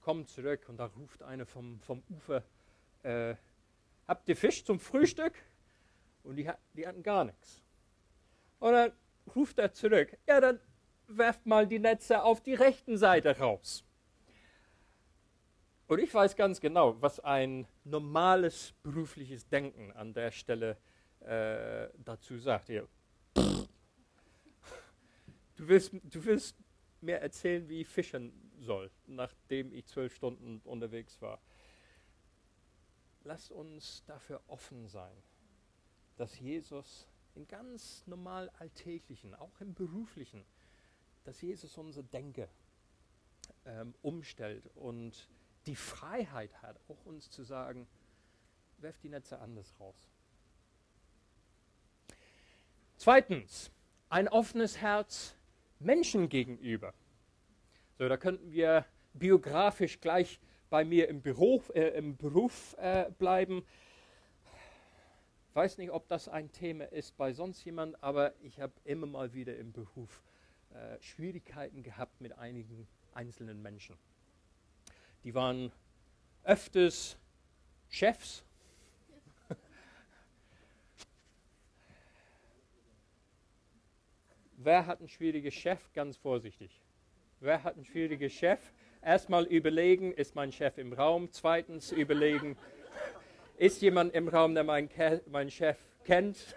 kommen 0.01 0.29
zurück 0.29 0.69
und 0.69 0.77
da 0.77 0.85
ruft 0.85 1.25
eine 1.25 1.45
vom, 1.45 1.81
vom 1.81 2.05
Ufer, 2.09 2.45
äh, 3.03 3.35
habt 4.07 4.29
ihr 4.29 4.37
Fisch 4.37 4.65
zum 4.65 4.79
Frühstück? 4.79 5.35
Und 6.23 6.37
die, 6.37 6.49
die 6.75 6.87
hatten 6.87 7.03
gar 7.03 7.25
nichts. 7.25 7.65
Und 8.61 8.75
dann 8.75 8.93
ruft 9.35 9.59
er 9.59 9.73
zurück, 9.73 10.17
ja, 10.27 10.41
dann 10.41 10.61
werft 11.07 11.47
mal 11.47 11.67
die 11.67 11.79
Netze 11.79 12.23
auf 12.23 12.43
die 12.43 12.55
rechten 12.55 12.97
Seite 12.97 13.38
raus. 13.38 13.85
Und 15.87 16.01
ich 16.01 16.12
weiß 16.12 16.37
ganz 16.37 16.61
genau, 16.61 17.01
was 17.01 17.19
ein 17.21 17.67
normales 17.85 18.75
berufliches 18.83 19.49
Denken 19.49 19.91
an 19.93 20.12
der 20.12 20.31
Stelle 20.31 20.77
äh, 21.21 21.88
dazu 22.05 22.37
sagt. 22.37 22.67
Hier, 22.67 22.87
Du 25.59 25.67
willst, 25.67 25.93
du 26.05 26.25
willst 26.25 26.57
mir 27.01 27.17
erzählen, 27.17 27.69
wie 27.69 27.81
ich 27.81 27.88
fischen 27.88 28.33
soll, 28.61 28.93
nachdem 29.09 29.73
ich 29.73 29.87
zwölf 29.87 30.14
Stunden 30.14 30.61
unterwegs 30.61 31.21
war. 31.21 31.41
Lass 33.25 33.51
uns 33.51 34.05
dafür 34.07 34.41
offen 34.47 34.87
sein, 34.87 35.17
dass 36.17 36.38
Jesus 36.38 37.09
in 37.38 37.46
ganz 37.46 38.03
normal 38.07 38.51
alltäglichen, 38.59 39.35
auch 39.37 39.61
im 39.61 39.72
beruflichen, 39.72 40.44
dass 41.24 41.40
Jesus 41.40 41.79
unser 41.79 42.03
Denke 42.03 42.48
ähm, 43.64 43.94
umstellt 44.03 44.68
und 44.74 45.29
die 45.66 45.77
Freiheit 45.77 46.62
hat, 46.62 46.81
auch 46.88 47.07
uns 47.07 47.31
zu 47.31 47.44
sagen, 47.44 47.87
werft 48.79 49.05
die 49.05 49.09
Netze 49.09 49.38
anders 49.38 49.72
raus. 49.79 50.11
Zweitens, 52.96 53.70
ein 54.09 54.27
offenes 54.27 54.79
Herz 54.79 55.37
Menschen 55.79 56.29
gegenüber. 56.29 56.92
So, 57.98 58.09
da 58.09 58.16
könnten 58.16 58.51
wir 58.51 58.85
biografisch 59.14 60.01
gleich 60.01 60.40
bei 60.70 60.85
mir 60.85 61.09
im 61.09 61.22
Beruf, 61.22 61.70
äh, 61.74 61.90
im 61.90 62.16
Beruf 62.16 62.74
äh, 62.79 63.12
bleiben. 63.16 63.64
Weiß 65.59 65.77
nicht, 65.79 65.90
ob 65.90 66.07
das 66.07 66.29
ein 66.29 66.53
Thema 66.53 66.85
ist 66.85 67.16
bei 67.16 67.33
sonst 67.33 67.64
jemand, 67.64 68.01
aber 68.01 68.33
ich 68.42 68.61
habe 68.61 68.73
immer 68.85 69.09
mal 69.09 69.35
wieder 69.35 69.57
im 69.57 69.73
Beruf 69.73 70.23
äh, 70.71 71.03
Schwierigkeiten 71.03 71.83
gehabt 71.83 72.21
mit 72.21 72.38
einigen 72.38 72.87
einzelnen 73.12 73.61
Menschen. 73.61 73.99
Die 75.25 75.35
waren 75.35 75.73
öfters 76.44 77.18
Chefs 77.88 78.44
Wer 84.59 84.87
hat 84.87 85.01
einen 85.01 85.09
schwierigen 85.09 85.51
Chef? 85.51 85.92
Ganz 85.92 86.16
vorsichtig. 86.16 86.81
Wer 87.40 87.64
hat 87.64 87.75
einen 87.75 87.85
schwierigen 87.85 88.31
Chef? 88.31 88.61
Erstmal 89.03 89.44
überlegen, 89.44 90.12
ist 90.12 90.37
mein 90.37 90.53
Chef 90.53 90.79
im 90.79 90.92
Raum? 90.92 91.33
Zweitens 91.33 91.90
überlegen, 91.90 92.57
ist 93.59 93.83
jemand 93.83 94.14
im 94.14 94.29
Raum, 94.29 94.55
der 94.55 94.64
meinen 94.64 94.88
mein 95.27 95.51
Chef 95.51 95.79
kennt? 96.05 96.57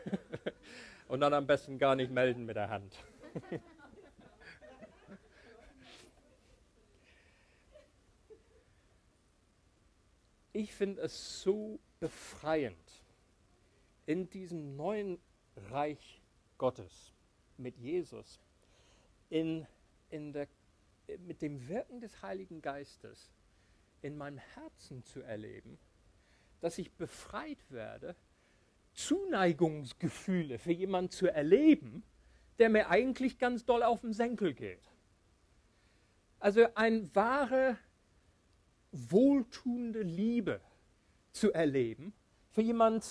Und 1.08 1.20
dann 1.20 1.34
am 1.34 1.46
besten 1.46 1.78
gar 1.78 1.96
nicht 1.96 2.12
melden 2.12 2.46
mit 2.46 2.56
der 2.56 2.70
Hand. 2.70 2.96
Ich 10.54 10.74
finde 10.74 11.04
es 11.04 11.42
so 11.42 11.80
befreiend 12.02 12.76
in 14.06 14.30
diesem 14.30 14.76
neuen 14.76 15.18
Reich 15.70 16.22
Gottes 16.58 17.14
mit 17.58 17.78
Jesus, 17.78 18.42
in, 19.30 19.66
in 20.10 20.34
der, 20.34 20.50
mit 21.20 21.42
dem 21.42 21.70
Wirken 21.70 22.02
des 22.02 22.22
Heiligen 22.22 22.62
Geistes 22.62 23.32
in 24.02 24.18
meinem 24.18 24.40
Herzen 24.40 25.06
zu 25.06 25.22
erleben, 25.22 25.80
dass 26.62 26.78
ich 26.78 26.92
befreit 26.94 27.60
werde, 27.70 28.16
Zuneigungsgefühle 28.94 30.60
für 30.60 30.72
jemanden 30.72 31.12
zu 31.12 31.28
erleben, 31.28 32.04
der 32.60 32.70
mir 32.70 32.90
eigentlich 32.90 33.40
ganz 33.40 33.66
doll 33.66 33.84
auf 33.84 34.02
den 34.02 34.14
Senkel 34.14 34.54
geht. 34.54 34.90
Also 36.40 36.68
eine 36.76 37.14
wahre, 37.16 37.78
wohltuende 38.92 40.02
Liebe 40.02 40.62
zu 41.32 41.52
erleben 41.52 42.14
für 42.50 42.62
jemanden, 42.62 43.06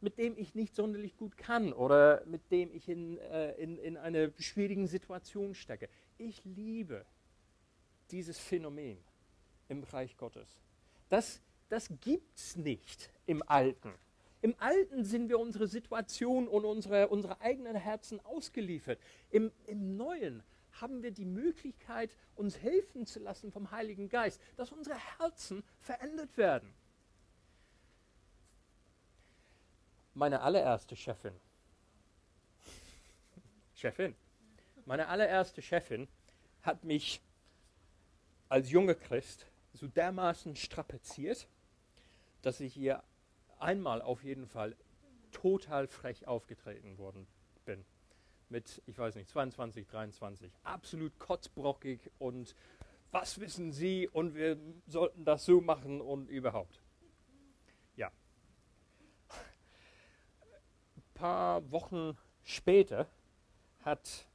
mit 0.00 0.18
dem 0.18 0.36
ich 0.36 0.54
nicht 0.54 0.74
sonderlich 0.74 1.16
gut 1.16 1.36
kann 1.36 1.72
oder 1.72 2.24
mit 2.26 2.50
dem 2.50 2.72
ich 2.72 2.88
in, 2.88 3.18
äh, 3.18 3.52
in, 3.54 3.76
in 3.78 3.96
einer 3.96 4.30
schwierigen 4.38 4.86
Situation 4.86 5.54
stecke. 5.54 5.88
Ich 6.16 6.44
liebe 6.44 7.04
dieses 8.10 8.38
Phänomen 8.38 8.98
im 9.68 9.82
Reich 9.84 10.16
Gottes. 10.16 10.58
Das, 11.08 11.42
das 11.70 11.88
gibt 12.00 12.38
es 12.38 12.56
nicht 12.56 13.10
im 13.26 13.42
Alten. 13.48 13.94
Im 14.42 14.54
Alten 14.58 15.04
sind 15.04 15.28
wir 15.28 15.38
unsere 15.38 15.66
Situation 15.66 16.48
und 16.48 16.64
unsere, 16.64 17.08
unsere 17.08 17.40
eigenen 17.40 17.76
Herzen 17.76 18.20
ausgeliefert. 18.24 18.98
Im, 19.30 19.50
Im 19.66 19.96
Neuen 19.96 20.42
haben 20.80 21.02
wir 21.02 21.10
die 21.10 21.24
Möglichkeit, 21.24 22.10
uns 22.36 22.58
helfen 22.58 23.06
zu 23.06 23.20
lassen 23.20 23.50
vom 23.50 23.70
Heiligen 23.70 24.08
Geist, 24.08 24.40
dass 24.56 24.72
unsere 24.72 24.96
Herzen 25.18 25.62
verändert 25.80 26.36
werden. 26.36 26.72
meine 30.20 30.42
allererste 30.42 30.96
Chefin, 30.96 31.32
Chefin, 33.74 34.14
meine 34.84 35.08
allererste 35.08 35.62
Chefin 35.62 36.08
hat 36.62 36.84
mich 36.84 37.20
als 38.48 38.70
junger 38.70 38.94
Christ 38.94 39.46
so 39.72 39.86
dermaßen 39.86 40.56
strapaziert, 40.56 41.46
dass 42.42 42.60
ich 42.60 42.74
hier 42.74 43.02
einmal 43.58 44.02
auf 44.02 44.24
jeden 44.24 44.46
Fall 44.46 44.76
total 45.32 45.86
frech 45.86 46.26
aufgetreten 46.26 46.98
worden 46.98 47.26
bin. 47.64 47.84
Mit, 48.48 48.82
ich 48.86 48.98
weiß 48.98 49.14
nicht, 49.14 49.28
22, 49.28 49.86
23. 49.86 50.52
Absolut 50.64 51.18
kotzbrockig 51.18 52.10
und 52.18 52.56
was 53.12 53.40
wissen 53.40 53.72
Sie 53.72 54.08
und 54.08 54.34
wir 54.34 54.58
sollten 54.86 55.24
das 55.24 55.44
so 55.44 55.60
machen 55.60 56.00
und 56.00 56.28
überhaupt. 56.28 56.80
Ja. 57.96 58.10
Ein 60.96 61.02
paar 61.14 61.70
Wochen 61.70 62.16
später 62.42 63.08
hat, 63.80 64.28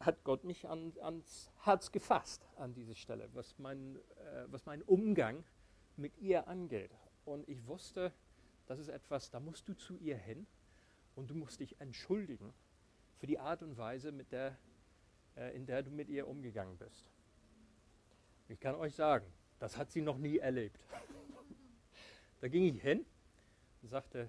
hat 0.00 0.24
Gott 0.24 0.44
mich 0.44 0.68
an, 0.68 0.92
ans 1.00 1.50
Herz 1.64 1.92
gefasst 1.92 2.46
an 2.56 2.74
dieser 2.74 2.94
Stelle, 2.94 3.28
was 3.34 3.58
mein, 3.58 3.96
äh, 3.96 4.44
was 4.46 4.64
mein 4.66 4.82
Umgang 4.82 5.44
mit 5.96 6.16
ihr 6.18 6.48
angeht. 6.48 6.90
Und 7.24 7.48
ich 7.48 7.66
wusste, 7.66 8.12
das 8.66 8.78
ist 8.78 8.88
etwas, 8.88 9.30
da 9.30 9.40
musst 9.40 9.68
du 9.68 9.74
zu 9.74 9.96
ihr 9.98 10.16
hin 10.16 10.46
und 11.14 11.30
du 11.30 11.34
musst 11.34 11.60
dich 11.60 11.80
entschuldigen 11.80 12.52
für 13.18 13.26
die 13.26 13.38
Art 13.38 13.62
und 13.62 13.76
Weise, 13.76 14.12
mit 14.12 14.32
der, 14.32 14.56
äh, 15.36 15.54
in 15.54 15.66
der 15.66 15.82
du 15.82 15.90
mit 15.90 16.08
ihr 16.08 16.26
umgegangen 16.26 16.76
bist. 16.76 17.10
Ich 18.48 18.58
kann 18.58 18.74
euch 18.74 18.94
sagen, 18.94 19.26
das 19.58 19.76
hat 19.76 19.90
sie 19.90 20.02
noch 20.02 20.18
nie 20.18 20.38
erlebt. 20.38 20.84
da 22.40 22.48
ging 22.48 22.64
ich 22.64 22.80
hin 22.82 23.04
und 23.82 23.88
sagte, 23.88 24.28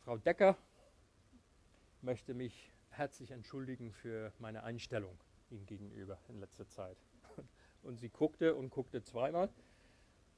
Frau 0.00 0.16
Decker, 0.16 0.56
möchte 2.00 2.34
mich 2.34 2.72
herzlich 2.90 3.32
entschuldigen 3.32 3.92
für 3.92 4.32
meine 4.38 4.62
Einstellung 4.62 5.18
ihm 5.50 5.66
gegenüber 5.66 6.18
in 6.28 6.40
letzter 6.40 6.68
Zeit. 6.68 6.96
Und 7.82 7.98
sie 7.98 8.08
guckte 8.08 8.54
und 8.54 8.70
guckte 8.70 9.02
zweimal 9.02 9.48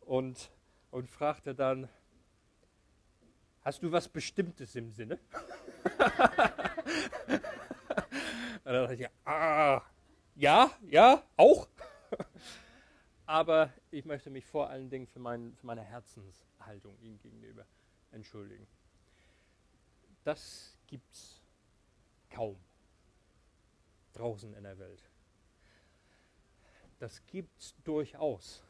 und, 0.08 0.50
und 0.90 1.10
fragte 1.10 1.54
dann, 1.54 1.88
hast 3.60 3.82
du 3.82 3.92
was 3.92 4.08
Bestimmtes 4.08 4.74
im 4.74 4.90
Sinne? 4.90 5.18
und 7.28 7.42
dann 8.64 8.74
dachte 8.74 8.94
ich, 8.94 9.06
ah, 9.26 9.82
ja, 10.34 10.70
ja, 10.88 11.22
auch. 11.36 11.68
Aber 13.26 13.70
ich 13.90 14.06
möchte 14.06 14.30
mich 14.30 14.46
vor 14.46 14.70
allen 14.70 14.88
Dingen 14.88 15.06
für, 15.06 15.18
mein, 15.18 15.54
für 15.56 15.66
meine 15.66 15.82
Herzenshaltung 15.82 16.98
ihm 17.00 17.18
gegenüber 17.18 17.66
entschuldigen. 18.10 18.66
Das 20.24 20.78
gibt's 20.86 21.42
kaum 22.30 22.56
draußen 24.14 24.54
in 24.54 24.62
der 24.62 24.78
Welt. 24.78 25.02
Das 26.98 27.24
gibt 27.26 27.60
es 27.60 27.74
durchaus 27.84 28.64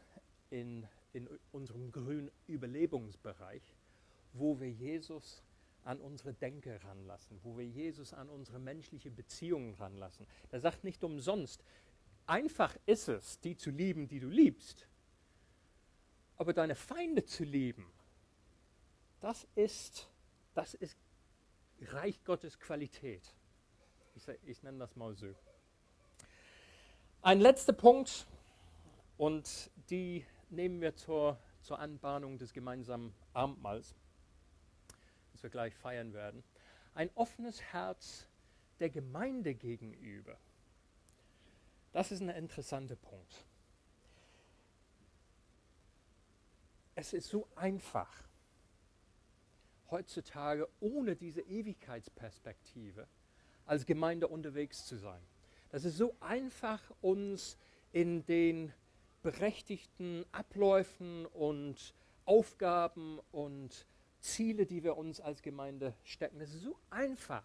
in, 0.51 0.89
in 1.13 1.29
unserem 1.53 1.91
grünen 1.91 2.31
Überlebensbereich, 2.47 3.63
wo 4.33 4.61
wir 4.61 4.71
Jesus 4.71 5.43
an 5.85 6.01
unsere 6.01 6.35
Denke 6.35 6.83
ranlassen, 6.85 7.39
wo 7.43 7.57
wir 7.57 7.67
Jesus 7.67 8.13
an 8.13 8.29
unsere 8.29 8.59
menschliche 8.59 9.11
Beziehungen 9.11 9.75
ranlassen. 9.75 10.27
Er 10.51 10.61
sagt 10.61 10.85
nicht 10.85 11.03
umsonst, 11.03 11.65
einfach 12.27 12.77
ist 12.87 13.09
es, 13.09 13.41
die 13.41 13.57
zu 13.57 13.71
lieben, 13.71 14.09
die 14.09 14.21
du 14.21 14.29
liebst, 14.29 14.87
aber 16.37 16.53
deine 16.53 16.75
Feinde 16.75 17.25
zu 17.25 17.45
lieben, 17.45 17.91
das 19.21 19.47
ist, 19.55 20.09
das 20.55 20.75
ist 20.75 20.97
Reich 21.81 22.23
Gottes 22.25 22.59
Qualität. 22.59 23.35
Ich, 24.15 24.29
ich 24.45 24.63
nenne 24.63 24.79
das 24.79 24.97
mal 24.97 25.15
so. 25.15 25.35
Ein 27.23 27.41
letzter 27.41 27.73
Punkt, 27.73 28.27
und 29.19 29.71
die 29.91 30.25
nehmen 30.51 30.81
wir 30.81 30.95
zur, 30.95 31.39
zur 31.63 31.79
Anbahnung 31.79 32.39
des 32.39 32.53
gemeinsamen 32.53 33.15
Abendmahls, 33.33 33.95
das 35.33 35.43
wir 35.43 35.51
gleich 35.51 35.75
feiern 35.75 36.13
werden. 36.13 36.43
Ein 36.95 37.11
offenes 37.15 37.61
Herz 37.61 38.27
der 38.81 38.91
Gemeinde 38.91 39.55
gegenüber. 39.55 40.37
Das 41.93 42.13
ist 42.13 42.21
ein 42.21 42.29
interessanter 42.29 42.97
Punkt. 42.97 43.45
Es 46.95 47.13
ist 47.13 47.29
so 47.29 47.47
einfach, 47.55 48.11
heutzutage 49.91 50.69
ohne 50.81 51.17
diese 51.17 51.41
Ewigkeitsperspektive 51.43 53.07
als 53.67 53.87
Gemeinde 53.87 54.29
unterwegs 54.29 54.85
zu 54.85 54.97
sein. 54.97 55.21
Das 55.71 55.85
ist 55.85 55.97
so 55.97 56.17
einfach, 56.21 56.83
uns 57.01 57.57
in 57.93 58.25
den 58.27 58.73
berechtigten 59.29 60.25
Abläufen 60.33 61.27
und 61.27 61.93
Aufgaben 62.25 63.21
und 63.31 63.87
Ziele, 64.21 64.65
die 64.65 64.83
wir 64.83 64.97
uns 64.97 65.21
als 65.21 65.43
Gemeinde 65.43 65.93
stecken. 66.03 66.41
Es 66.41 66.55
ist 66.55 66.63
so 66.63 66.79
einfach, 66.89 67.45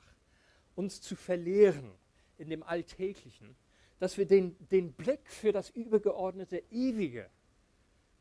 uns 0.75 1.01
zu 1.01 1.17
verlieren 1.17 1.91
in 2.37 2.49
dem 2.49 2.63
Alltäglichen, 2.63 3.57
dass 3.99 4.17
wir 4.17 4.25
den, 4.25 4.55
den 4.69 4.93
Blick 4.93 5.29
für 5.29 5.51
das 5.51 5.71
übergeordnete 5.71 6.63
Ewige 6.71 7.29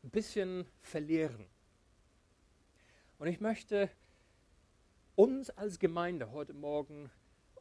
ein 0.03 0.09
bisschen 0.09 0.65
verlieren. 0.81 1.45
Und 3.17 3.27
ich 3.27 3.39
möchte 3.39 3.89
uns 5.15 5.49
als 5.51 5.79
Gemeinde 5.79 6.33
heute 6.33 6.53
Morgen 6.53 7.09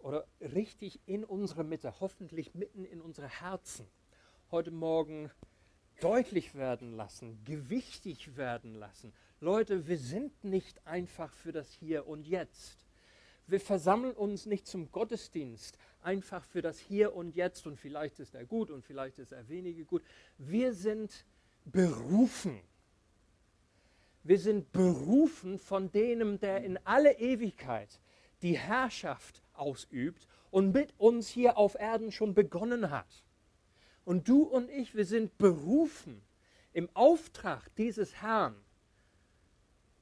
oder 0.00 0.26
richtig 0.40 0.98
in 1.06 1.22
unsere 1.22 1.62
Mitte, 1.62 2.00
hoffentlich 2.00 2.56
mitten 2.56 2.84
in 2.84 3.00
unsere 3.00 3.28
Herzen, 3.28 3.86
heute 4.50 4.72
Morgen 4.72 5.30
deutlich 6.02 6.54
werden 6.54 6.96
lassen, 6.96 7.38
gewichtig 7.44 8.36
werden 8.36 8.74
lassen. 8.74 9.12
Leute, 9.40 9.86
wir 9.86 9.98
sind 9.98 10.44
nicht 10.44 10.84
einfach 10.86 11.32
für 11.32 11.52
das 11.52 11.72
Hier 11.72 12.06
und 12.08 12.26
Jetzt. 12.26 12.84
Wir 13.46 13.60
versammeln 13.60 14.14
uns 14.14 14.46
nicht 14.46 14.66
zum 14.66 14.90
Gottesdienst 14.90 15.78
einfach 16.02 16.44
für 16.44 16.62
das 16.62 16.78
Hier 16.78 17.14
und 17.14 17.34
Jetzt 17.34 17.66
und 17.66 17.78
vielleicht 17.78 18.18
ist 18.18 18.34
er 18.34 18.44
gut 18.44 18.70
und 18.70 18.84
vielleicht 18.84 19.18
ist 19.18 19.32
er 19.32 19.48
weniger 19.48 19.84
gut. 19.84 20.02
Wir 20.38 20.74
sind 20.74 21.24
berufen. 21.64 22.60
Wir 24.24 24.38
sind 24.38 24.72
berufen 24.72 25.58
von 25.58 25.90
dem, 25.92 26.38
der 26.40 26.64
in 26.64 26.78
alle 26.84 27.18
Ewigkeit 27.18 28.00
die 28.42 28.58
Herrschaft 28.58 29.42
ausübt 29.54 30.26
und 30.50 30.72
mit 30.72 30.94
uns 30.98 31.28
hier 31.28 31.56
auf 31.56 31.76
Erden 31.76 32.10
schon 32.10 32.34
begonnen 32.34 32.90
hat. 32.90 33.24
Und 34.04 34.28
du 34.28 34.42
und 34.42 34.70
ich, 34.70 34.94
wir 34.94 35.04
sind 35.04 35.36
berufen, 35.38 36.22
im 36.72 36.88
Auftrag 36.94 37.74
dieses 37.76 38.22
Herrn 38.22 38.56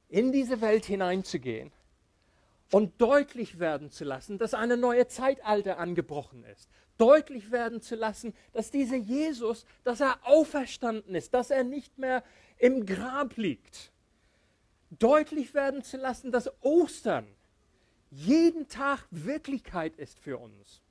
in 0.09 0.31
diese 0.31 0.61
Welt 0.61 0.85
hineinzugehen 0.85 1.71
und 2.71 3.01
deutlich 3.01 3.59
werden 3.59 3.91
zu 3.91 4.03
lassen, 4.03 4.37
dass 4.37 4.53
eine 4.53 4.77
neue 4.77 5.07
Zeitalter 5.07 5.77
angebrochen 5.77 6.43
ist. 6.45 6.69
Deutlich 6.97 7.51
werden 7.51 7.81
zu 7.81 7.95
lassen, 7.95 8.33
dass 8.53 8.71
dieser 8.71 8.95
Jesus, 8.95 9.65
dass 9.83 10.01
er 10.01 10.19
auferstanden 10.23 11.15
ist, 11.15 11.33
dass 11.33 11.49
er 11.49 11.63
nicht 11.63 11.97
mehr 11.97 12.23
im 12.57 12.85
Grab 12.85 13.37
liegt. 13.37 13.91
Deutlich 14.91 15.53
werden 15.53 15.83
zu 15.83 15.97
lassen, 15.97 16.31
dass 16.31 16.51
Ostern 16.61 17.25
jeden 18.11 18.67
Tag 18.67 19.07
Wirklichkeit 19.09 19.95
ist 19.95 20.19
für 20.19 20.37
uns. 20.37 20.81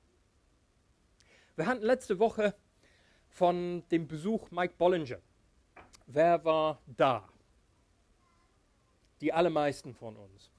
Wir 1.55 1.67
hatten 1.67 1.83
letzte 1.83 2.17
Woche 2.17 2.55
von 3.31 3.83
dem 3.89 4.07
Besuch 4.07 4.51
Mike 4.51 4.75
Bollinger. 4.77 5.19
Wer 6.05 6.43
war 6.43 6.81
da? 6.85 7.27
Die 9.21 9.31
allermeisten 9.31 9.93
von 9.93 10.17
uns. 10.17 10.51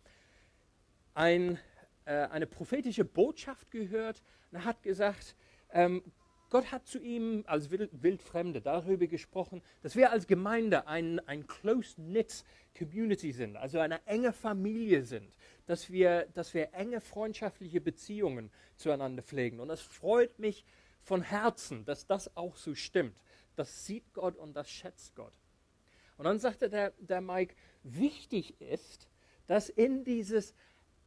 Ein, 1.15 1.59
äh, 2.07 2.15
eine 2.29 2.47
prophetische 2.47 3.05
Botschaft 3.05 3.71
gehört 3.71 4.23
und 4.51 4.65
hat 4.65 4.83
gesagt, 4.83 5.37
ähm, 5.71 6.03
Gott 6.49 6.71
hat 6.71 6.87
zu 6.87 6.99
ihm 6.99 7.45
als 7.47 7.71
Wildfremde 7.71 8.61
darüber 8.61 9.07
gesprochen, 9.07 9.63
dass 9.83 9.97
wir 9.97 10.11
als 10.11 10.27
Gemeinde 10.27 10.87
ein, 10.87 11.19
ein 11.27 11.47
close-knit 11.47 12.45
Community 12.77 13.33
sind, 13.33 13.57
also 13.57 13.79
eine 13.79 14.07
enge 14.07 14.33
Familie 14.33 15.03
sind, 15.03 15.35
dass 15.67 15.91
wir, 15.91 16.27
dass 16.35 16.53
wir 16.53 16.75
enge 16.75 17.01
freundschaftliche 17.01 17.81
Beziehungen 17.81 18.51
zueinander 18.77 19.23
pflegen. 19.23 19.61
Und 19.61 19.71
es 19.71 19.81
freut 19.81 20.39
mich 20.39 20.65
von 21.03 21.23
Herzen, 21.23 21.85
dass 21.85 22.07
das 22.07 22.37
auch 22.37 22.57
so 22.57 22.75
stimmt. 22.75 23.17
Das 23.57 23.85
sieht 23.85 24.13
Gott 24.15 24.37
und 24.37 24.55
das 24.55 24.71
schätzt 24.71 25.15
Gott. 25.15 25.33
Und 26.17 26.25
dann 26.25 26.39
sagte 26.39 26.71
der, 26.71 26.93
der 26.99 27.21
Mike, 27.21 27.55
wichtig 27.83 28.61
ist, 28.61 29.09
dass 29.47 29.69
in 29.69 30.05
dieses 30.05 30.55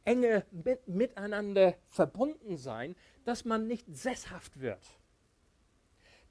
enge 0.04 0.44
mit, 0.50 0.86
Miteinander 0.86 1.74
verbunden 1.88 2.56
sein, 2.56 2.94
dass 3.24 3.44
man 3.44 3.66
nicht 3.66 3.86
sesshaft 3.88 4.60
wird 4.60 4.80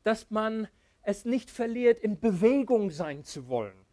dass 0.06 0.30
man 0.30 0.68
es 1.02 1.26
nicht 1.26 1.50
verliert, 1.50 2.00
in 2.00 2.20
Bewegung 2.20 2.92
sein 2.92 3.24
zu 3.24 3.48
wollen. 3.48 3.86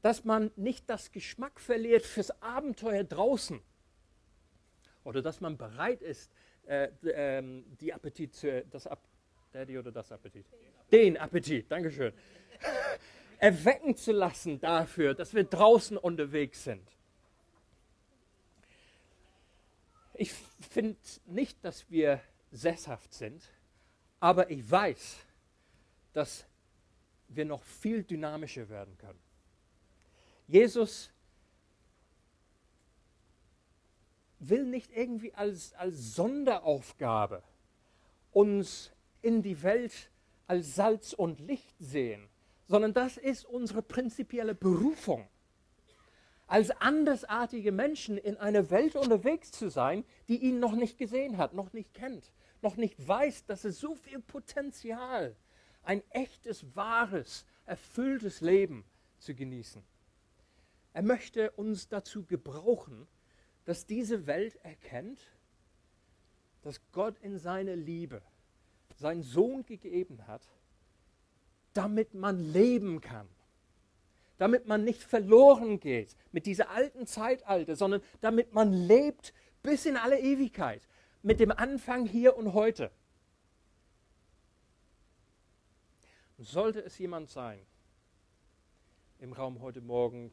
Dass 0.00 0.24
man 0.24 0.50
nicht 0.56 0.88
das 0.88 1.12
Geschmack 1.12 1.60
verliert 1.60 2.04
fürs 2.04 2.42
Abenteuer 2.42 3.04
draußen. 3.04 3.60
Oder 5.04 5.20
dass 5.20 5.42
man 5.42 5.58
bereit 5.58 6.00
ist, 6.00 6.32
äh, 6.66 6.84
äh, 7.08 7.62
die 7.80 7.92
Appetit 7.92 8.32
das, 8.70 8.88
Der, 9.52 9.66
die 9.66 9.78
oder 9.78 9.92
das 9.92 10.10
Appetit? 10.12 10.46
Den 10.90 11.16
Appetit, 11.16 11.70
Dankeschön. 11.70 12.12
Erwecken 13.38 13.96
zu 13.96 14.12
lassen 14.12 14.60
dafür, 14.60 15.14
dass 15.14 15.34
wir 15.34 15.44
draußen 15.44 15.96
unterwegs 15.96 16.64
sind. 16.64 16.88
Ich 20.14 20.32
finde 20.32 20.96
nicht, 21.26 21.62
dass 21.64 21.90
wir 21.90 22.20
sesshaft 22.52 23.12
sind, 23.12 23.42
aber 24.20 24.50
ich 24.50 24.70
weiß, 24.70 25.18
dass 26.12 26.46
wir 27.28 27.44
noch 27.44 27.62
viel 27.64 28.04
dynamischer 28.04 28.68
werden 28.68 28.96
können. 28.96 29.18
Jesus 30.46 31.10
will 34.48 34.64
nicht 34.64 34.90
irgendwie 34.92 35.34
als, 35.34 35.74
als 35.74 36.14
Sonderaufgabe 36.14 37.42
uns 38.32 38.92
in 39.22 39.42
die 39.42 39.62
Welt 39.62 40.10
als 40.46 40.74
Salz 40.74 41.12
und 41.12 41.40
Licht 41.40 41.74
sehen, 41.78 42.28
sondern 42.66 42.92
das 42.92 43.16
ist 43.16 43.44
unsere 43.44 43.82
prinzipielle 43.82 44.54
Berufung. 44.54 45.26
Als 46.46 46.70
andersartige 46.70 47.72
Menschen 47.72 48.18
in 48.18 48.36
einer 48.36 48.70
Welt 48.70 48.96
unterwegs 48.96 49.50
zu 49.50 49.70
sein, 49.70 50.04
die 50.28 50.36
ihn 50.36 50.60
noch 50.60 50.74
nicht 50.74 50.98
gesehen 50.98 51.38
hat, 51.38 51.54
noch 51.54 51.72
nicht 51.72 51.94
kennt, 51.94 52.32
noch 52.60 52.76
nicht 52.76 53.06
weiß, 53.06 53.46
dass 53.46 53.64
es 53.64 53.80
so 53.80 53.94
viel 53.94 54.20
Potenzial, 54.20 55.36
ein 55.82 56.02
echtes, 56.10 56.76
wahres, 56.76 57.46
erfülltes 57.64 58.40
Leben 58.40 58.84
zu 59.18 59.34
genießen. 59.34 59.82
Er 60.92 61.02
möchte 61.02 61.50
uns 61.52 61.88
dazu 61.88 62.24
gebrauchen, 62.24 63.06
dass 63.64 63.86
diese 63.86 64.26
Welt 64.26 64.56
erkennt, 64.64 65.20
dass 66.62 66.80
Gott 66.92 67.18
in 67.20 67.38
seiner 67.38 67.76
Liebe 67.76 68.22
seinen 68.96 69.22
Sohn 69.22 69.64
gegeben 69.64 70.26
hat, 70.26 70.42
damit 71.72 72.14
man 72.14 72.38
leben 72.38 73.00
kann. 73.00 73.28
Damit 74.38 74.66
man 74.66 74.84
nicht 74.84 75.02
verloren 75.02 75.78
geht 75.78 76.16
mit 76.32 76.46
dieser 76.46 76.70
alten 76.70 77.06
Zeitalter, 77.06 77.76
sondern 77.76 78.02
damit 78.20 78.52
man 78.52 78.72
lebt 78.72 79.32
bis 79.62 79.86
in 79.86 79.96
alle 79.96 80.18
Ewigkeit. 80.18 80.82
Mit 81.22 81.40
dem 81.40 81.50
Anfang 81.50 82.06
hier 82.06 82.36
und 82.36 82.52
heute. 82.52 82.90
Sollte 86.38 86.80
es 86.80 86.98
jemand 86.98 87.30
sein 87.30 87.64
im 89.20 89.32
Raum 89.32 89.60
heute 89.60 89.80
Morgen, 89.80 90.32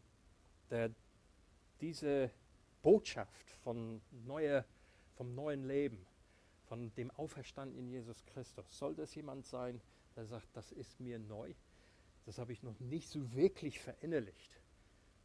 der 0.69 0.91
diese 1.79 2.31
Botschaft 2.81 3.49
von 3.63 4.01
neue, 4.25 4.65
vom 5.15 5.33
neuen 5.35 5.65
Leben, 5.65 6.05
von 6.67 6.93
dem 6.95 7.11
auferstandenen 7.11 7.89
Jesus 7.89 8.25
Christus, 8.25 8.77
sollte 8.77 9.03
es 9.03 9.15
jemand 9.15 9.45
sein, 9.45 9.81
der 10.15 10.25
sagt, 10.25 10.47
das 10.53 10.71
ist 10.71 10.99
mir 10.99 11.19
neu, 11.19 11.53
das 12.25 12.37
habe 12.37 12.53
ich 12.53 12.63
noch 12.63 12.79
nicht 12.79 13.09
so 13.09 13.33
wirklich 13.33 13.79
verinnerlicht, 13.79 14.61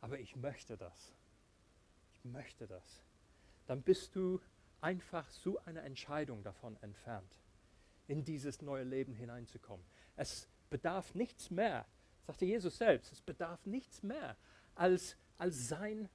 aber 0.01 0.19
ich 0.19 0.37
möchte 0.37 0.77
das. 0.77 1.13
Ich 2.13 2.25
möchte 2.25 2.67
das. 2.67 3.03
Dann 3.67 3.83
bist 3.83 4.15
du 4.17 4.41
einfach 4.81 5.29
so 5.31 5.59
eine 5.65 5.81
Entscheidung 5.83 6.43
davon 6.43 6.77
entfernt, 6.83 7.37
in 8.07 8.25
dieses 8.25 8.63
neue 8.63 8.85
Leben 8.85 9.15
hineinzukommen. 9.15 9.85
Es 10.17 10.49
bedarf 10.71 11.15
nichts 11.15 11.51
mehr, 11.51 11.87
sagte 12.27 12.45
Jesus 12.45 12.79
selbst, 12.79 13.13
es 13.13 13.21
bedarf 13.21 13.65
nichts 13.67 14.03
mehr 14.03 14.37
als, 14.75 15.17
als 15.39 15.69
sein 15.69 16.09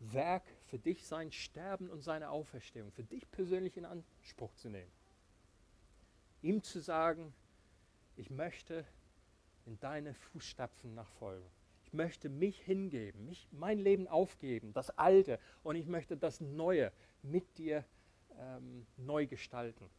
Werk 0.00 0.44
für 0.66 0.78
dich, 0.78 1.06
sein 1.06 1.30
Sterben 1.30 1.90
und 1.90 2.02
seine 2.02 2.30
Auferstehung, 2.30 2.90
für 2.90 3.04
dich 3.04 3.30
persönlich 3.30 3.76
in 3.76 3.84
Anspruch 3.84 4.54
zu 4.54 4.68
nehmen. 4.68 4.90
Ihm 6.42 6.62
zu 6.62 6.80
sagen, 6.80 7.34
ich 8.16 8.30
möchte 8.30 8.84
in 9.66 9.78
deine 9.80 10.14
Fußstapfen 10.14 10.94
nachfolgen. 10.94 11.46
Ich 11.84 11.92
möchte 11.92 12.28
mich 12.28 12.60
hingeben, 12.60 13.26
mich, 13.26 13.48
mein 13.52 13.78
Leben 13.78 14.08
aufgeben, 14.08 14.72
das 14.72 14.90
Alte, 14.96 15.38
und 15.62 15.76
ich 15.76 15.86
möchte 15.86 16.16
das 16.16 16.40
Neue 16.40 16.92
mit 17.22 17.58
dir 17.58 17.84
ähm, 18.38 18.86
neu 18.96 19.26
gestalten. 19.26 19.90